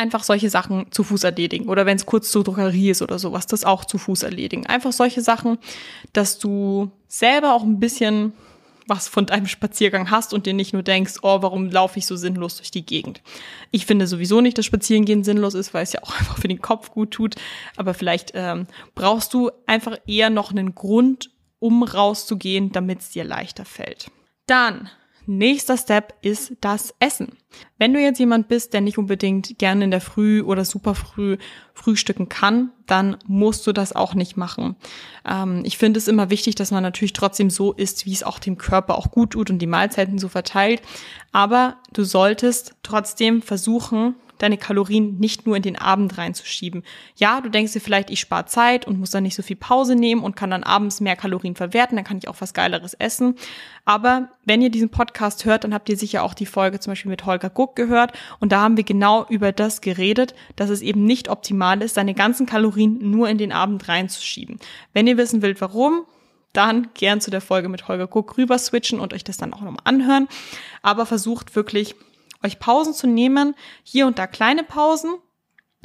einfach 0.00 0.24
solche 0.24 0.50
Sachen 0.50 0.90
zu 0.90 1.04
Fuß 1.04 1.24
erledigen. 1.24 1.68
Oder 1.68 1.86
wenn 1.86 1.96
es 1.96 2.06
kurz 2.06 2.30
zur 2.30 2.42
Druckerie 2.42 2.90
ist 2.90 3.02
oder 3.02 3.18
sowas, 3.18 3.46
das 3.46 3.64
auch 3.64 3.84
zu 3.84 3.98
Fuß 3.98 4.22
erledigen. 4.22 4.66
Einfach 4.66 4.92
solche 4.92 5.20
Sachen, 5.20 5.58
dass 6.12 6.38
du 6.38 6.90
selber 7.06 7.54
auch 7.54 7.62
ein 7.62 7.78
bisschen 7.78 8.32
was 8.86 9.06
von 9.06 9.26
deinem 9.26 9.46
Spaziergang 9.46 10.10
hast 10.10 10.34
und 10.34 10.46
dir 10.46 10.54
nicht 10.54 10.72
nur 10.72 10.82
denkst, 10.82 11.18
oh, 11.22 11.42
warum 11.42 11.70
laufe 11.70 11.98
ich 12.00 12.06
so 12.06 12.16
sinnlos 12.16 12.56
durch 12.56 12.72
die 12.72 12.84
Gegend. 12.84 13.22
Ich 13.70 13.86
finde 13.86 14.08
sowieso 14.08 14.40
nicht, 14.40 14.58
dass 14.58 14.66
Spazierengehen 14.66 15.22
sinnlos 15.22 15.54
ist, 15.54 15.72
weil 15.72 15.84
es 15.84 15.92
ja 15.92 16.02
auch 16.02 16.14
einfach 16.18 16.38
für 16.38 16.48
den 16.48 16.60
Kopf 16.60 16.90
gut 16.90 17.12
tut. 17.12 17.36
Aber 17.76 17.94
vielleicht 17.94 18.32
ähm, 18.34 18.66
brauchst 18.96 19.32
du 19.32 19.50
einfach 19.66 19.96
eher 20.06 20.30
noch 20.30 20.50
einen 20.50 20.74
Grund, 20.74 21.30
um 21.60 21.82
rauszugehen, 21.82 22.72
damit 22.72 23.00
es 23.00 23.10
dir 23.10 23.22
leichter 23.22 23.64
fällt. 23.64 24.10
Dann 24.46 24.90
Nächster 25.26 25.76
Step 25.76 26.14
ist 26.22 26.54
das 26.60 26.94
Essen. 26.98 27.36
Wenn 27.78 27.92
du 27.92 28.00
jetzt 28.00 28.18
jemand 28.18 28.48
bist, 28.48 28.72
der 28.72 28.80
nicht 28.80 28.98
unbedingt 28.98 29.58
gerne 29.58 29.84
in 29.84 29.90
der 29.90 30.00
Früh 30.00 30.42
oder 30.42 30.64
super 30.64 30.94
früh 30.94 31.36
frühstücken 31.74 32.28
kann, 32.28 32.70
dann 32.86 33.16
musst 33.26 33.66
du 33.66 33.72
das 33.72 33.94
auch 33.94 34.14
nicht 34.14 34.36
machen. 34.36 34.76
Ähm, 35.26 35.62
ich 35.64 35.78
finde 35.78 35.98
es 35.98 36.08
immer 36.08 36.30
wichtig, 36.30 36.54
dass 36.54 36.70
man 36.70 36.82
natürlich 36.82 37.12
trotzdem 37.12 37.50
so 37.50 37.72
isst, 37.72 38.06
wie 38.06 38.12
es 38.12 38.22
auch 38.22 38.38
dem 38.38 38.58
Körper 38.58 38.96
auch 38.96 39.10
gut 39.10 39.30
tut 39.30 39.50
und 39.50 39.58
die 39.58 39.66
Mahlzeiten 39.66 40.18
so 40.18 40.28
verteilt. 40.28 40.82
Aber 41.32 41.76
du 41.92 42.04
solltest 42.04 42.74
trotzdem 42.82 43.42
versuchen, 43.42 44.14
deine 44.42 44.58
Kalorien 44.58 45.18
nicht 45.18 45.46
nur 45.46 45.56
in 45.56 45.62
den 45.62 45.76
Abend 45.76 46.18
reinzuschieben. 46.18 46.82
Ja, 47.16 47.40
du 47.40 47.48
denkst 47.48 47.72
dir 47.72 47.80
vielleicht, 47.80 48.10
ich 48.10 48.20
spare 48.20 48.46
Zeit 48.46 48.86
und 48.86 48.98
muss 48.98 49.10
dann 49.10 49.22
nicht 49.22 49.36
so 49.36 49.42
viel 49.42 49.56
Pause 49.56 49.94
nehmen 49.94 50.22
und 50.22 50.36
kann 50.36 50.50
dann 50.50 50.64
abends 50.64 51.00
mehr 51.00 51.16
Kalorien 51.16 51.54
verwerten, 51.54 51.96
dann 51.96 52.04
kann 52.04 52.18
ich 52.18 52.28
auch 52.28 52.36
was 52.40 52.54
Geileres 52.54 52.94
essen. 52.94 53.36
Aber 53.84 54.30
wenn 54.44 54.62
ihr 54.62 54.70
diesen 54.70 54.88
Podcast 54.88 55.44
hört, 55.44 55.64
dann 55.64 55.74
habt 55.74 55.88
ihr 55.88 55.96
sicher 55.96 56.22
auch 56.22 56.34
die 56.34 56.46
Folge 56.46 56.80
zum 56.80 56.92
Beispiel 56.92 57.10
mit 57.10 57.26
Holger 57.26 57.50
Guck 57.50 57.76
gehört 57.76 58.12
und 58.38 58.52
da 58.52 58.60
haben 58.60 58.76
wir 58.76 58.84
genau 58.84 59.26
über 59.28 59.52
das 59.52 59.80
geredet, 59.80 60.34
dass 60.56 60.70
es 60.70 60.82
eben 60.82 61.04
nicht 61.04 61.28
optimal 61.28 61.82
ist, 61.82 61.94
seine 61.94 62.14
ganzen 62.14 62.46
Kalorien 62.46 63.10
nur 63.10 63.28
in 63.28 63.38
den 63.38 63.52
Abend 63.52 63.88
reinzuschieben. 63.88 64.58
Wenn 64.92 65.06
ihr 65.06 65.16
wissen 65.16 65.42
wollt, 65.42 65.60
warum, 65.60 66.06
dann 66.52 66.88
gern 66.94 67.20
zu 67.20 67.30
der 67.30 67.40
Folge 67.40 67.68
mit 67.68 67.86
Holger 67.88 68.06
Guck 68.06 68.36
rüber 68.36 68.58
switchen 68.58 68.98
und 68.98 69.14
euch 69.14 69.24
das 69.24 69.36
dann 69.36 69.52
auch 69.52 69.60
nochmal 69.60 69.82
anhören. 69.84 70.28
Aber 70.82 71.06
versucht 71.06 71.54
wirklich 71.54 71.94
euch 72.44 72.58
Pausen 72.58 72.94
zu 72.94 73.06
nehmen, 73.06 73.54
hier 73.82 74.06
und 74.06 74.18
da 74.18 74.26
kleine 74.26 74.64
Pausen 74.64 75.14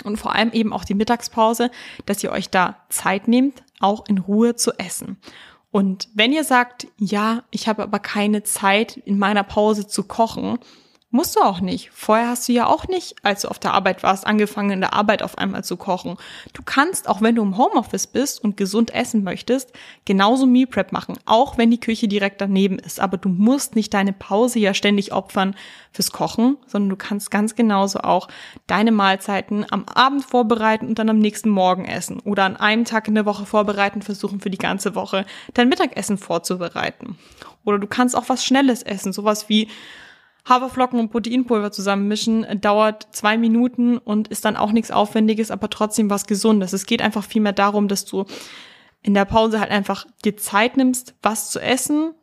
und 0.03 0.17
vor 0.17 0.35
allem 0.35 0.51
eben 0.51 0.73
auch 0.73 0.85
die 0.85 0.93
Mittagspause, 0.93 1.71
dass 2.05 2.23
ihr 2.23 2.31
euch 2.31 2.49
da 2.49 2.77
Zeit 2.89 3.27
nehmt, 3.27 3.63
auch 3.79 4.05
in 4.07 4.17
Ruhe 4.17 4.55
zu 4.55 4.71
essen. 4.77 5.17
Und 5.71 6.07
wenn 6.13 6.31
ihr 6.31 6.43
sagt, 6.43 6.87
ja, 6.97 7.43
ich 7.51 7.67
habe 7.67 7.83
aber 7.83 7.99
keine 7.99 8.43
Zeit 8.43 8.97
in 8.97 9.19
meiner 9.19 9.43
Pause 9.43 9.87
zu 9.87 10.03
kochen, 10.03 10.59
Musst 11.15 11.37
du 11.37 11.39
auch 11.39 11.61
nicht. 11.61 11.91
Vorher 11.93 12.27
hast 12.27 12.49
du 12.49 12.51
ja 12.51 12.67
auch 12.67 12.89
nicht, 12.89 13.15
als 13.23 13.43
du 13.43 13.47
auf 13.47 13.57
der 13.57 13.73
Arbeit 13.73 14.03
warst, 14.03 14.27
angefangen 14.27 14.71
in 14.71 14.81
der 14.81 14.93
Arbeit 14.93 15.23
auf 15.23 15.37
einmal 15.37 15.63
zu 15.63 15.77
kochen. 15.77 16.17
Du 16.51 16.61
kannst, 16.61 17.07
auch 17.07 17.21
wenn 17.21 17.35
du 17.35 17.41
im 17.41 17.57
Homeoffice 17.57 18.05
bist 18.05 18.43
und 18.43 18.57
gesund 18.57 18.93
essen 18.93 19.23
möchtest, 19.23 19.71
genauso 20.03 20.45
Meal 20.45 20.67
Prep 20.67 20.91
machen, 20.91 21.17
auch 21.25 21.57
wenn 21.57 21.71
die 21.71 21.79
Küche 21.79 22.09
direkt 22.09 22.41
daneben 22.41 22.79
ist. 22.79 22.99
Aber 22.99 23.15
du 23.15 23.29
musst 23.29 23.77
nicht 23.77 23.93
deine 23.93 24.11
Pause 24.11 24.59
ja 24.59 24.73
ständig 24.73 25.13
opfern 25.13 25.55
fürs 25.93 26.11
Kochen, 26.11 26.57
sondern 26.67 26.89
du 26.89 26.97
kannst 26.97 27.31
ganz 27.31 27.55
genauso 27.55 27.99
auch 27.99 28.27
deine 28.67 28.91
Mahlzeiten 28.91 29.65
am 29.71 29.85
Abend 29.85 30.25
vorbereiten 30.25 30.85
und 30.85 30.99
dann 30.99 31.09
am 31.09 31.19
nächsten 31.19 31.49
Morgen 31.49 31.85
essen. 31.85 32.19
Oder 32.25 32.43
an 32.43 32.57
einem 32.57 32.83
Tag 32.83 33.07
in 33.07 33.15
der 33.15 33.25
Woche 33.25 33.45
vorbereiten, 33.45 34.01
versuchen 34.01 34.41
für 34.41 34.49
die 34.49 34.57
ganze 34.57 34.95
Woche 34.95 35.25
dein 35.53 35.69
Mittagessen 35.69 36.17
vorzubereiten. 36.17 37.17
Oder 37.63 37.79
du 37.79 37.87
kannst 37.87 38.17
auch 38.17 38.27
was 38.27 38.43
Schnelles 38.43 38.83
essen, 38.83 39.13
sowas 39.13 39.47
wie 39.47 39.69
Haferflocken 40.47 40.99
und 40.99 41.11
Proteinpulver 41.11 41.71
zusammenmischen, 41.71 42.45
dauert 42.61 43.07
zwei 43.11 43.37
Minuten 43.37 43.97
und 43.97 44.27
ist 44.27 44.45
dann 44.45 44.57
auch 44.57 44.71
nichts 44.71 44.91
Aufwendiges, 44.91 45.51
aber 45.51 45.69
trotzdem 45.69 46.09
was 46.09 46.27
Gesundes. 46.27 46.73
Es 46.73 46.85
geht 46.85 47.01
einfach 47.01 47.23
vielmehr 47.23 47.53
darum, 47.53 47.87
dass 47.87 48.05
du 48.05 48.25
in 49.01 49.13
der 49.13 49.25
Pause 49.25 49.59
halt 49.59 49.71
einfach 49.71 50.05
dir 50.23 50.37
Zeit 50.37 50.77
nimmst, 50.77 51.15
was 51.21 51.49
zu 51.49 51.59
essen, 51.59 52.13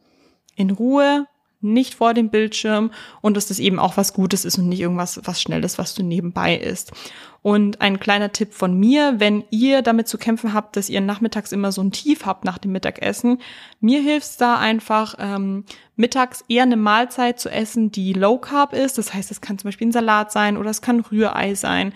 in 0.57 0.71
Ruhe, 0.71 1.27
nicht 1.63 1.95
vor 1.95 2.13
dem 2.13 2.29
Bildschirm 2.29 2.91
und 3.21 3.37
dass 3.37 3.47
das 3.47 3.61
eben 3.61 3.79
auch 3.79 3.97
was 3.97 4.13
Gutes 4.13 4.45
ist 4.45 4.59
und 4.59 4.69
nicht 4.69 4.81
irgendwas 4.81 5.21
was 5.25 5.41
Schnelles, 5.41 5.79
was 5.79 5.95
du 5.95 6.03
nebenbei 6.03 6.57
isst. 6.57 6.93
Und 7.41 7.81
ein 7.81 7.99
kleiner 7.99 8.33
Tipp 8.33 8.53
von 8.53 8.79
mir, 8.79 9.15
wenn 9.19 9.45
ihr 9.51 9.83
damit 9.83 10.07
zu 10.09 10.19
kämpfen 10.19 10.53
habt, 10.53 10.77
dass 10.77 10.89
ihr 10.89 11.01
nachmittags 11.01 11.53
immer 11.53 11.73
so 11.73 11.83
ein 11.83 11.93
Tief 11.93 12.27
habt 12.27 12.45
nach 12.45 12.59
dem 12.59 12.73
Mittagessen, 12.73 13.39
mir 13.81 14.01
hilft 14.01 14.41
da 14.41 14.59
einfach, 14.59 15.15
ähm, 15.19 15.65
mittags 16.03 16.45
eher 16.49 16.65
eine 16.65 16.77
Mahlzeit 16.77 17.39
zu 17.39 17.49
essen, 17.49 17.93
die 17.93 18.13
Low 18.13 18.37
Carb 18.37 18.73
ist. 18.73 18.99
Das 18.99 19.15
heißt, 19.15 19.31
es 19.31 19.41
kann 19.41 19.57
zum 19.57 19.69
Beispiel 19.69 19.87
ein 19.87 19.93
Salat 19.93 20.33
sein 20.33 20.57
oder 20.57 20.69
es 20.69 20.83
kann 20.83 20.99
Rührei 20.99 21.55
sein. 21.55 21.95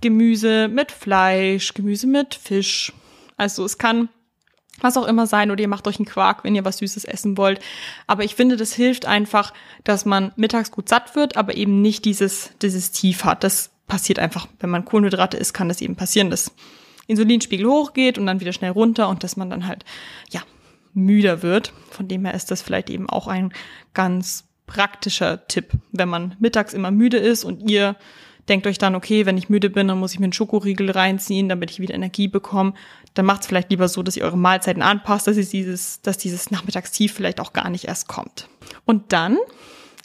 Gemüse 0.00 0.68
mit 0.68 0.92
Fleisch, 0.92 1.74
Gemüse 1.74 2.06
mit 2.06 2.34
Fisch. 2.34 2.94
Also 3.36 3.66
es 3.66 3.76
kann 3.76 4.08
was 4.80 4.96
auch 4.96 5.06
immer 5.06 5.26
sein 5.26 5.50
oder 5.50 5.60
ihr 5.60 5.68
macht 5.68 5.86
euch 5.86 5.98
einen 5.98 6.06
Quark, 6.06 6.42
wenn 6.42 6.54
ihr 6.54 6.64
was 6.64 6.78
Süßes 6.78 7.04
essen 7.04 7.36
wollt. 7.36 7.60
Aber 8.06 8.24
ich 8.24 8.34
finde, 8.34 8.56
das 8.56 8.72
hilft 8.72 9.04
einfach, 9.04 9.52
dass 9.84 10.06
man 10.06 10.32
mittags 10.36 10.70
gut 10.70 10.88
satt 10.88 11.14
wird, 11.14 11.36
aber 11.36 11.54
eben 11.54 11.82
nicht 11.82 12.06
dieses, 12.06 12.50
dieses 12.62 12.92
Tief 12.92 13.24
hat. 13.24 13.44
Das 13.44 13.70
passiert 13.86 14.18
einfach, 14.18 14.48
wenn 14.58 14.70
man 14.70 14.86
Kohlenhydrate 14.86 15.36
isst, 15.36 15.52
kann 15.52 15.68
das 15.68 15.82
eben 15.82 15.96
passieren, 15.96 16.30
dass 16.30 16.50
Insulinspiegel 17.08 17.66
hochgeht 17.66 18.16
und 18.16 18.24
dann 18.24 18.40
wieder 18.40 18.54
schnell 18.54 18.72
runter 18.72 19.10
und 19.10 19.22
dass 19.22 19.36
man 19.36 19.50
dann 19.50 19.66
halt, 19.66 19.84
ja, 20.30 20.42
müder 20.96 21.42
wird. 21.42 21.72
Von 21.90 22.08
dem 22.08 22.24
her 22.24 22.34
ist 22.34 22.50
das 22.50 22.62
vielleicht 22.62 22.90
eben 22.90 23.08
auch 23.08 23.28
ein 23.28 23.52
ganz 23.94 24.44
praktischer 24.66 25.46
Tipp, 25.46 25.72
wenn 25.92 26.08
man 26.08 26.34
mittags 26.40 26.74
immer 26.74 26.90
müde 26.90 27.18
ist 27.18 27.44
und 27.44 27.70
ihr 27.70 27.96
denkt 28.48 28.66
euch 28.66 28.78
dann, 28.78 28.94
okay, 28.94 29.26
wenn 29.26 29.38
ich 29.38 29.48
müde 29.48 29.70
bin, 29.70 29.88
dann 29.88 29.98
muss 29.98 30.12
ich 30.12 30.18
mir 30.18 30.24
einen 30.24 30.32
Schokoriegel 30.32 30.90
reinziehen, 30.90 31.48
damit 31.48 31.70
ich 31.70 31.80
wieder 31.80 31.94
Energie 31.94 32.28
bekomme. 32.28 32.74
Dann 33.14 33.26
macht 33.26 33.42
es 33.42 33.46
vielleicht 33.46 33.70
lieber 33.70 33.88
so, 33.88 34.02
dass 34.02 34.16
ihr 34.16 34.24
eure 34.24 34.38
Mahlzeiten 34.38 34.82
anpasst, 34.82 35.26
dass, 35.26 35.36
dieses, 35.36 36.00
dass 36.02 36.18
dieses 36.18 36.50
Nachmittagstief 36.50 37.12
vielleicht 37.12 37.40
auch 37.40 37.52
gar 37.52 37.70
nicht 37.70 37.86
erst 37.86 38.08
kommt. 38.08 38.48
Und 38.84 39.12
dann 39.12 39.38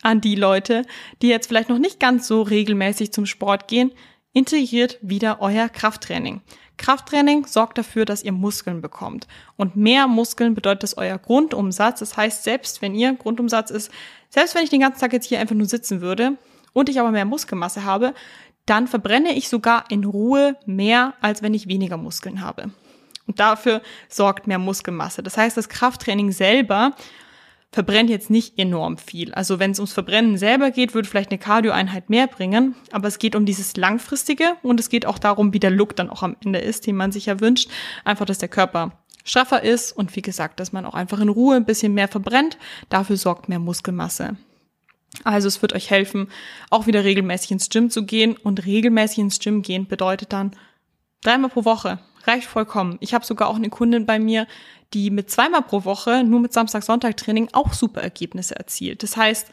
an 0.01 0.21
die 0.21 0.35
Leute, 0.35 0.83
die 1.21 1.27
jetzt 1.27 1.47
vielleicht 1.47 1.69
noch 1.69 1.77
nicht 1.77 1.99
ganz 1.99 2.27
so 2.27 2.41
regelmäßig 2.41 3.11
zum 3.11 3.25
Sport 3.25 3.67
gehen, 3.67 3.91
integriert 4.33 4.97
wieder 5.01 5.41
euer 5.41 5.69
Krafttraining. 5.69 6.41
Krafttraining 6.77 7.45
sorgt 7.45 7.77
dafür, 7.77 8.05
dass 8.05 8.23
ihr 8.23 8.31
Muskeln 8.31 8.81
bekommt. 8.81 9.27
Und 9.55 9.75
mehr 9.75 10.07
Muskeln 10.07 10.55
bedeutet 10.55 10.83
das 10.83 10.97
euer 10.97 11.17
Grundumsatz. 11.17 11.99
Das 11.99 12.17
heißt, 12.17 12.43
selbst 12.43 12.81
wenn 12.81 12.95
ihr 12.95 13.13
Grundumsatz 13.13 13.69
ist, 13.69 13.91
selbst 14.29 14.55
wenn 14.55 14.63
ich 14.63 14.69
den 14.69 14.81
ganzen 14.81 14.99
Tag 14.99 15.13
jetzt 15.13 15.27
hier 15.27 15.39
einfach 15.39 15.55
nur 15.55 15.67
sitzen 15.67 16.01
würde 16.01 16.37
und 16.73 16.89
ich 16.89 16.99
aber 16.99 17.11
mehr 17.11 17.25
Muskelmasse 17.25 17.83
habe, 17.83 18.13
dann 18.65 18.87
verbrenne 18.87 19.33
ich 19.35 19.49
sogar 19.49 19.85
in 19.89 20.05
Ruhe 20.05 20.55
mehr, 20.65 21.13
als 21.21 21.41
wenn 21.41 21.53
ich 21.53 21.67
weniger 21.67 21.97
Muskeln 21.97 22.41
habe. 22.41 22.71
Und 23.27 23.39
dafür 23.39 23.81
sorgt 24.09 24.47
mehr 24.47 24.59
Muskelmasse. 24.59 25.23
Das 25.23 25.37
heißt, 25.37 25.57
das 25.57 25.69
Krafttraining 25.69 26.31
selber 26.31 26.95
verbrennt 27.71 28.09
jetzt 28.09 28.29
nicht 28.29 28.59
enorm 28.59 28.97
viel. 28.97 29.33
Also 29.33 29.59
wenn 29.59 29.71
es 29.71 29.79
ums 29.79 29.93
Verbrennen 29.93 30.37
selber 30.37 30.71
geht, 30.71 30.93
würde 30.93 31.07
vielleicht 31.07 31.31
eine 31.31 31.39
Cardioeinheit 31.39 32.09
mehr 32.09 32.27
bringen, 32.27 32.75
aber 32.91 33.07
es 33.07 33.17
geht 33.17 33.35
um 33.35 33.45
dieses 33.45 33.77
langfristige 33.77 34.57
und 34.61 34.79
es 34.79 34.89
geht 34.89 35.05
auch 35.05 35.19
darum, 35.19 35.53
wie 35.53 35.59
der 35.59 35.71
Look 35.71 35.95
dann 35.95 36.09
auch 36.09 36.21
am 36.21 36.35
Ende 36.43 36.59
ist, 36.59 36.85
den 36.85 36.97
man 36.97 37.11
sich 37.11 37.27
ja 37.27 37.39
wünscht. 37.39 37.69
Einfach, 38.03 38.25
dass 38.25 38.39
der 38.39 38.49
Körper 38.49 38.91
straffer 39.23 39.63
ist 39.63 39.91
und 39.93 40.15
wie 40.15 40.21
gesagt, 40.21 40.59
dass 40.59 40.73
man 40.73 40.85
auch 40.85 40.95
einfach 40.95 41.19
in 41.19 41.29
Ruhe 41.29 41.55
ein 41.55 41.65
bisschen 41.65 41.93
mehr 41.93 42.07
verbrennt. 42.07 42.57
Dafür 42.89 43.17
sorgt 43.17 43.47
mehr 43.47 43.59
Muskelmasse. 43.59 44.35
Also 45.23 45.47
es 45.47 45.61
wird 45.61 45.73
euch 45.73 45.89
helfen, 45.89 46.29
auch 46.69 46.87
wieder 46.87 47.03
regelmäßig 47.03 47.51
ins 47.51 47.69
Gym 47.69 47.89
zu 47.89 48.05
gehen 48.05 48.37
und 48.37 48.65
regelmäßig 48.65 49.19
ins 49.19 49.39
Gym 49.39 49.61
gehen 49.61 49.87
bedeutet 49.87 50.33
dann 50.33 50.51
dreimal 51.21 51.49
pro 51.49 51.65
Woche. 51.65 51.99
Reicht 52.27 52.47
vollkommen. 52.47 52.97
Ich 52.99 53.13
habe 53.13 53.25
sogar 53.25 53.49
auch 53.49 53.55
eine 53.55 53.69
Kundin 53.69 54.05
bei 54.05 54.19
mir, 54.19 54.47
die 54.93 55.09
mit 55.09 55.29
zweimal 55.29 55.61
pro 55.61 55.85
Woche, 55.85 56.23
nur 56.23 56.39
mit 56.39 56.53
Samstag-Sonntag-Training 56.53 57.49
auch 57.53 57.73
super 57.73 58.01
Ergebnisse 58.01 58.55
erzielt. 58.55 59.03
Das 59.03 59.17
heißt, 59.17 59.47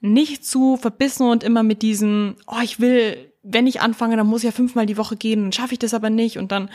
nicht 0.00 0.44
zu 0.44 0.76
verbissen 0.76 1.28
und 1.28 1.42
immer 1.42 1.62
mit 1.62 1.82
diesem, 1.82 2.36
oh, 2.46 2.60
ich 2.62 2.80
will, 2.80 3.32
wenn 3.42 3.66
ich 3.66 3.80
anfange, 3.80 4.16
dann 4.16 4.26
muss 4.26 4.42
ich 4.42 4.46
ja 4.46 4.52
fünfmal 4.52 4.86
die 4.86 4.98
Woche 4.98 5.16
gehen, 5.16 5.42
dann 5.42 5.52
schaffe 5.52 5.72
ich 5.72 5.78
das 5.78 5.94
aber 5.94 6.10
nicht 6.10 6.38
und 6.38 6.52
dann 6.52 6.70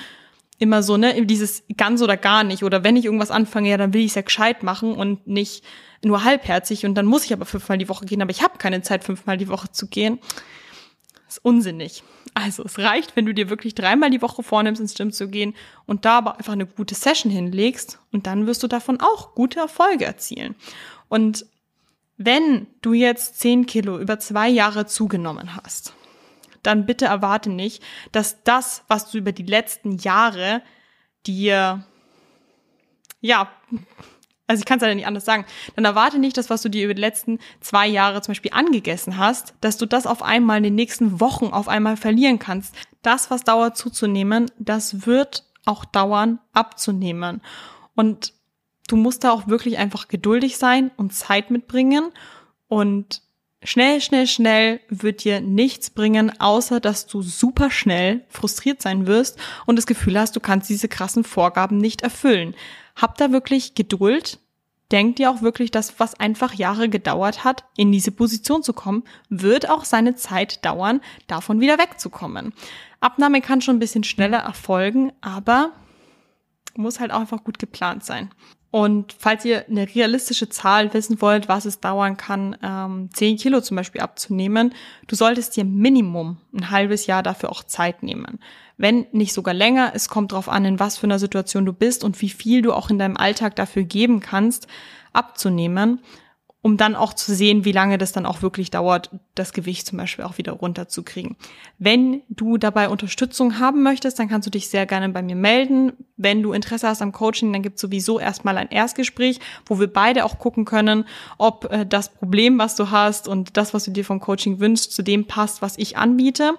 immer 0.58 0.84
so, 0.84 0.98
ne, 0.98 1.26
dieses 1.26 1.64
ganz 1.78 2.02
oder 2.02 2.18
gar 2.18 2.44
nicht 2.44 2.64
oder 2.64 2.84
wenn 2.84 2.98
ich 2.98 3.06
irgendwas 3.06 3.32
anfange, 3.32 3.70
ja, 3.70 3.78
dann 3.78 3.94
will 3.94 4.02
ich 4.02 4.08
es 4.08 4.16
ja 4.16 4.24
gescheit 4.24 4.64
machen 4.64 4.94
und 4.94 5.28
nicht 5.28 5.64
nur 6.04 6.24
halbherzig 6.24 6.86
und 6.86 6.96
dann 6.96 7.06
muss 7.06 7.26
ich 7.26 7.34
aber 7.34 7.46
fünfmal 7.46 7.78
die 7.78 7.90
Woche 7.90 8.06
gehen, 8.06 8.22
aber 8.22 8.32
ich 8.32 8.44
habe 8.44 8.58
keine 8.58 8.82
Zeit, 8.82 9.04
fünfmal 9.04 9.38
die 9.38 9.48
Woche 9.48 9.72
zu 9.72 9.88
gehen. 9.88 10.20
Das 11.26 11.38
ist 11.38 11.46
unsinnig. 11.46 12.04
Also 12.40 12.64
es 12.64 12.80
reicht, 12.80 13.16
wenn 13.16 13.26
du 13.26 13.34
dir 13.34 13.50
wirklich 13.50 13.76
dreimal 13.76 14.10
die 14.10 14.22
Woche 14.22 14.44
vornimmst, 14.44 14.80
ins 14.80 14.96
Gym 14.96 15.12
zu 15.12 15.28
gehen 15.28 15.54
und 15.86 16.06
da 16.06 16.20
aber 16.20 16.38
einfach 16.38 16.54
eine 16.54 16.66
gute 16.66 16.96
Session 16.96 17.32
hinlegst 17.32 18.00
und 18.14 18.28
dann 18.28 18.48
wirst 18.48 18.64
du 18.64 18.68
davon 18.68 19.02
auch 19.02 19.36
gute 19.36 19.60
Erfolge 19.60 20.06
erzielen. 20.06 20.56
Und 21.10 21.46
wenn 22.16 22.68
du 22.82 22.94
jetzt 22.94 23.40
zehn 23.40 23.66
Kilo 23.66 24.00
über 24.00 24.20
zwei 24.20 24.48
Jahre 24.48 24.86
zugenommen 24.86 25.58
hast, 25.58 25.94
dann 26.64 26.86
bitte 26.86 27.06
erwarte 27.06 27.50
nicht, 27.50 27.84
dass 28.14 28.42
das, 28.44 28.84
was 28.88 29.12
du 29.12 29.18
über 29.18 29.34
die 29.34 29.44
letzten 29.44 29.98
Jahre 29.98 30.62
dir, 31.26 31.86
ja, 33.20 33.52
also 34.50 34.62
ich 34.62 34.66
kann 34.66 34.80
es 34.80 34.84
ja 34.84 34.96
nicht 34.96 35.06
anders 35.06 35.26
sagen, 35.26 35.46
dann 35.76 35.86
erwarte 35.86 36.18
nicht 36.18 36.36
das, 36.36 36.50
was 36.50 36.64
du 36.64 36.70
dir 36.70 36.86
über 36.86 36.96
die 36.96 37.02
letzten 37.02 37.38
zwei 37.62 37.86
Jahre 37.88 38.20
zum 38.22 38.32
Beispiel 38.32 38.52
angegessen 38.52 39.18
hast, 39.18 39.54
dass 39.62 39.78
du 39.78 39.86
das 39.86 40.08
auf 40.08 40.24
einmal 40.24 40.58
in 40.58 40.64
den 40.64 40.76
nächsten 40.76 41.20
Wochen 41.20 41.48
auf 41.48 41.68
einmal 41.68 41.98
verlieren 41.98 42.40
kannst. 42.40 42.74
Das, 43.04 43.30
was 43.30 43.44
dauert 43.44 43.78
zuzunehmen, 43.78 44.50
das 44.58 45.06
wird 45.06 45.44
auch 45.66 45.86
dauern 45.86 46.40
abzunehmen. 46.52 47.42
Und 47.94 48.34
du 48.88 48.96
musst 48.96 49.24
da 49.24 49.32
auch 49.32 49.48
wirklich 49.48 49.78
einfach 49.78 50.08
geduldig 50.08 50.58
sein 50.58 50.90
und 50.98 51.14
Zeit 51.14 51.52
mitbringen 51.52 52.12
und 52.68 53.22
Schnell, 53.62 54.00
schnell, 54.00 54.26
schnell 54.26 54.80
wird 54.88 55.26
dir 55.26 55.42
nichts 55.42 55.90
bringen, 55.90 56.40
außer 56.40 56.80
dass 56.80 57.08
du 57.08 57.22
super 57.22 57.70
schnell 57.70 58.26
frustriert 58.30 58.82
sein 58.82 59.06
wirst 59.06 59.38
und 59.66 59.76
das 59.76 59.86
Gefühl 59.86 60.18
hast, 60.18 60.36
du 60.36 60.40
kannst 60.40 60.70
diese 60.70 60.88
krassen 60.88 61.26
Vorgaben 61.26 61.78
nicht 61.78 62.02
erfüllen. 62.02 62.56
Hab 62.96 63.18
da 63.18 63.32
wirklich 63.32 63.76
Geduld. 63.76 64.40
Denk 64.92 65.18
dir 65.18 65.30
auch 65.30 65.42
wirklich, 65.42 65.72
dass 65.72 66.00
was 66.00 66.20
einfach 66.20 66.54
Jahre 66.54 66.90
gedauert 66.90 67.44
hat, 67.44 67.66
in 67.76 67.92
diese 67.92 68.12
Position 68.12 68.64
zu 68.64 68.74
kommen, 68.74 69.04
wird 69.30 69.70
auch 69.70 69.86
seine 69.86 70.16
Zeit 70.16 70.66
dauern, 70.66 71.02
davon 71.28 71.60
wieder 71.60 71.78
wegzukommen. 71.78 72.54
Abnahme 73.02 73.42
kann 73.42 73.62
schon 73.62 73.76
ein 73.76 73.80
bisschen 73.80 74.04
schneller 74.04 74.40
erfolgen, 74.40 75.12
aber 75.22 75.74
muss 76.76 77.00
halt 77.00 77.12
auch 77.12 77.20
einfach 77.20 77.44
gut 77.44 77.60
geplant 77.60 78.04
sein. 78.04 78.32
Und 78.72 79.16
falls 79.18 79.46
ihr 79.46 79.66
eine 79.68 79.88
realistische 79.96 80.48
Zahl 80.50 80.94
wissen 80.94 81.22
wollt, 81.22 81.48
was 81.48 81.66
es 81.66 81.80
dauern 81.80 82.18
kann, 82.18 82.56
ähm, 82.62 83.10
10 83.12 83.38
Kilo 83.38 83.62
zum 83.62 83.78
Beispiel 83.78 84.02
abzunehmen, 84.02 84.76
du 85.08 85.16
solltest 85.16 85.58
dir 85.58 85.66
Minimum 85.66 86.38
ein 86.54 86.70
halbes 86.70 87.08
Jahr 87.08 87.24
dafür 87.24 87.52
auch 87.52 87.64
Zeit 87.64 88.04
nehmen 88.04 88.40
wenn 88.80 89.08
nicht 89.12 89.34
sogar 89.34 89.54
länger. 89.54 89.92
Es 89.94 90.08
kommt 90.08 90.32
darauf 90.32 90.48
an, 90.48 90.64
in 90.64 90.80
was 90.80 90.98
für 90.98 91.06
einer 91.06 91.20
Situation 91.20 91.66
du 91.66 91.74
bist 91.74 92.06
und 92.06 92.20
wie 92.22 92.30
viel 92.30 92.62
du 92.62 92.74
auch 92.74 92.90
in 92.90 92.98
deinem 92.98 93.18
Alltag 93.18 93.58
dafür 93.58 93.84
geben 93.84 94.22
kannst, 94.22 94.68
abzunehmen 95.12 96.00
um 96.62 96.76
dann 96.76 96.96
auch 96.96 97.14
zu 97.14 97.34
sehen, 97.34 97.64
wie 97.64 97.72
lange 97.72 97.98
das 97.98 98.12
dann 98.12 98.26
auch 98.26 98.42
wirklich 98.42 98.70
dauert, 98.70 99.10
das 99.34 99.54
Gewicht 99.54 99.88
zum 99.88 99.98
Beispiel 99.98 100.26
auch 100.26 100.38
wieder 100.38 100.52
runterzukriegen. 100.52 101.38
Wenn 101.78 102.22
du 102.28 102.58
dabei 102.58 102.90
Unterstützung 102.90 103.60
haben 103.60 103.82
möchtest, 103.82 104.20
dann 104.20 104.28
kannst 104.28 104.46
du 104.46 104.52
dich 104.52 104.68
sehr 104.68 104.86
gerne 104.86 105.08
bei 105.08 105.22
mir 105.22 105.38
melden. 105.38 105.94
Wenn 106.18 106.44
du 106.44 106.52
Interesse 106.52 106.90
hast 106.90 107.02
am 107.02 107.14
Coaching, 107.14 107.54
dann 107.54 107.62
gibt 107.62 107.76
es 107.76 107.82
sowieso 107.82 108.20
erstmal 108.20 108.58
ein 108.58 108.70
Erstgespräch, 108.70 109.40
wo 109.66 109.80
wir 109.80 109.88
beide 109.88 110.26
auch 110.26 110.38
gucken 110.38 110.66
können, 110.66 111.06
ob 111.38 111.72
äh, 111.72 111.86
das 111.86 112.10
Problem, 112.10 112.60
was 112.60 112.76
du 112.76 112.92
hast 112.92 113.30
und 113.30 113.56
das, 113.56 113.74
was 113.74 113.86
du 113.86 113.92
dir 113.92 114.04
vom 114.04 114.20
Coaching 114.20 114.60
wünschst, 114.60 114.92
zu 114.92 115.02
dem 115.02 115.28
passt, 115.28 115.62
was 115.62 115.78
ich 115.78 115.96
anbiete. 115.96 116.56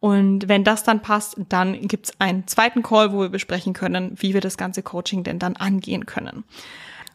Und 0.00 0.48
wenn 0.48 0.64
das 0.64 0.82
dann 0.82 1.00
passt, 1.00 1.36
dann 1.48 1.80
gibt 1.86 2.06
es 2.06 2.20
einen 2.20 2.48
zweiten 2.48 2.82
Call, 2.82 3.12
wo 3.12 3.20
wir 3.20 3.28
besprechen 3.28 3.72
können, 3.72 4.16
wie 4.16 4.34
wir 4.34 4.40
das 4.40 4.56
ganze 4.56 4.82
Coaching 4.82 5.22
denn 5.22 5.38
dann 5.38 5.54
angehen 5.54 6.06
können. 6.06 6.42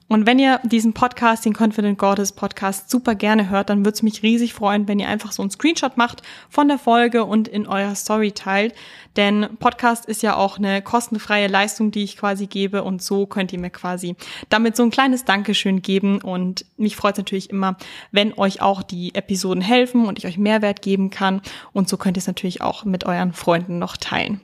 Und 0.10 0.26
wenn 0.26 0.40
ihr 0.40 0.60
diesen 0.64 0.94
Podcast, 0.94 1.46
den 1.46 1.54
Confident 1.54 2.00
Goddess 2.00 2.32
Podcast, 2.32 2.90
super 2.90 3.14
gerne 3.14 3.50
hört, 3.52 3.70
dann 3.70 3.86
würde 3.86 3.94
es 3.94 4.02
mich 4.02 4.24
riesig 4.24 4.56
freuen, 4.56 4.88
wenn 4.88 5.00
ihr 5.00 5.08
einfach 5.08 5.32
so 5.32 5.44
einen 5.44 5.52
Screenshot 5.52 5.98
macht 5.98 6.24
von 6.50 6.68
der 6.68 6.80
Folge 6.80 7.26
und 7.26 7.48
in 7.48 7.68
eurer 7.68 7.94
Story 7.94 8.32
teilt. 8.32 8.74
Denn 9.16 9.48
Podcast 9.60 10.08
ist 10.08 10.24
ja 10.24 10.36
auch 10.36 10.58
eine 10.58 10.82
kostenfreie 10.82 11.48
Leistung, 11.48 11.92
die 11.92 12.04
ich 12.04 12.18
quasi 12.18 12.48
gebe. 12.48 12.84
Und 12.84 13.04
so 13.04 13.28
könnt 13.28 13.54
ihr 13.54 13.60
mir 13.60 13.70
quasi 13.70 14.16
damit 14.50 14.76
so 14.76 14.82
ein 14.82 14.90
kleines 14.90 15.26
Dankeschön 15.26 15.84
geben. 15.84 16.22
Und 16.22 16.66
mich 16.76 16.96
freut 16.96 17.14
es 17.14 17.20
natürlich 17.20 17.52
immer, 17.52 17.78
wenn 18.12 18.34
euch 18.34 18.64
auch 18.64 18.82
die 18.82 19.14
Episoden 19.14 19.62
helfen 19.62 20.08
und 20.08 20.18
ich 20.18 20.26
euch 20.26 20.40
Mehrwert 20.40 20.82
geben 20.82 21.12
kann. 21.12 21.42
Und 21.72 21.88
so 21.88 21.98
könnt 21.98 22.18
ihr 22.18 22.22
es 22.22 22.28
natürlich 22.28 22.62
auch 22.62 22.84
mit 22.84 23.06
euren 23.06 23.32
Freunden 23.34 23.78
noch 23.78 23.96
teilen. 23.96 24.42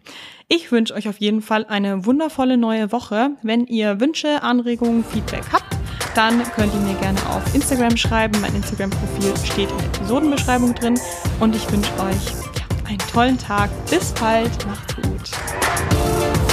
Ich 0.48 0.72
wünsche 0.72 0.94
euch 0.94 1.10
auf 1.10 1.18
jeden 1.18 1.42
Fall 1.42 1.66
eine 1.66 2.06
wundervolle 2.06 2.56
neue 2.56 2.92
Woche. 2.92 3.32
Wenn 3.42 3.66
ihr 3.66 4.00
Wünsche, 4.00 4.44
Anregungen, 4.44 5.04
Feedback 5.04 5.44
habt, 5.52 5.76
dann 6.14 6.44
könnt 6.54 6.72
ihr 6.72 6.82
mir 6.82 6.94
gerne 7.00 7.20
auf 7.30 7.56
Instagram 7.56 7.98
schreiben. 7.98 8.40
Mein 8.42 8.54
Instagram-Profil 8.54 9.34
steht 9.44 9.72
in 9.72 9.78
der 9.78 9.88
Episodenbeschreibung 9.88 10.76
drin. 10.76 11.00
Und 11.40 11.56
ich 11.56 11.72
wünsche 11.72 11.92
euch 11.94 12.88
einen 12.88 13.00
tollen 13.12 13.40
Tag. 13.40 13.72
Bis 13.90 14.12
bald. 14.14 14.68
Macht's 14.68 14.96
gut. 14.98 16.45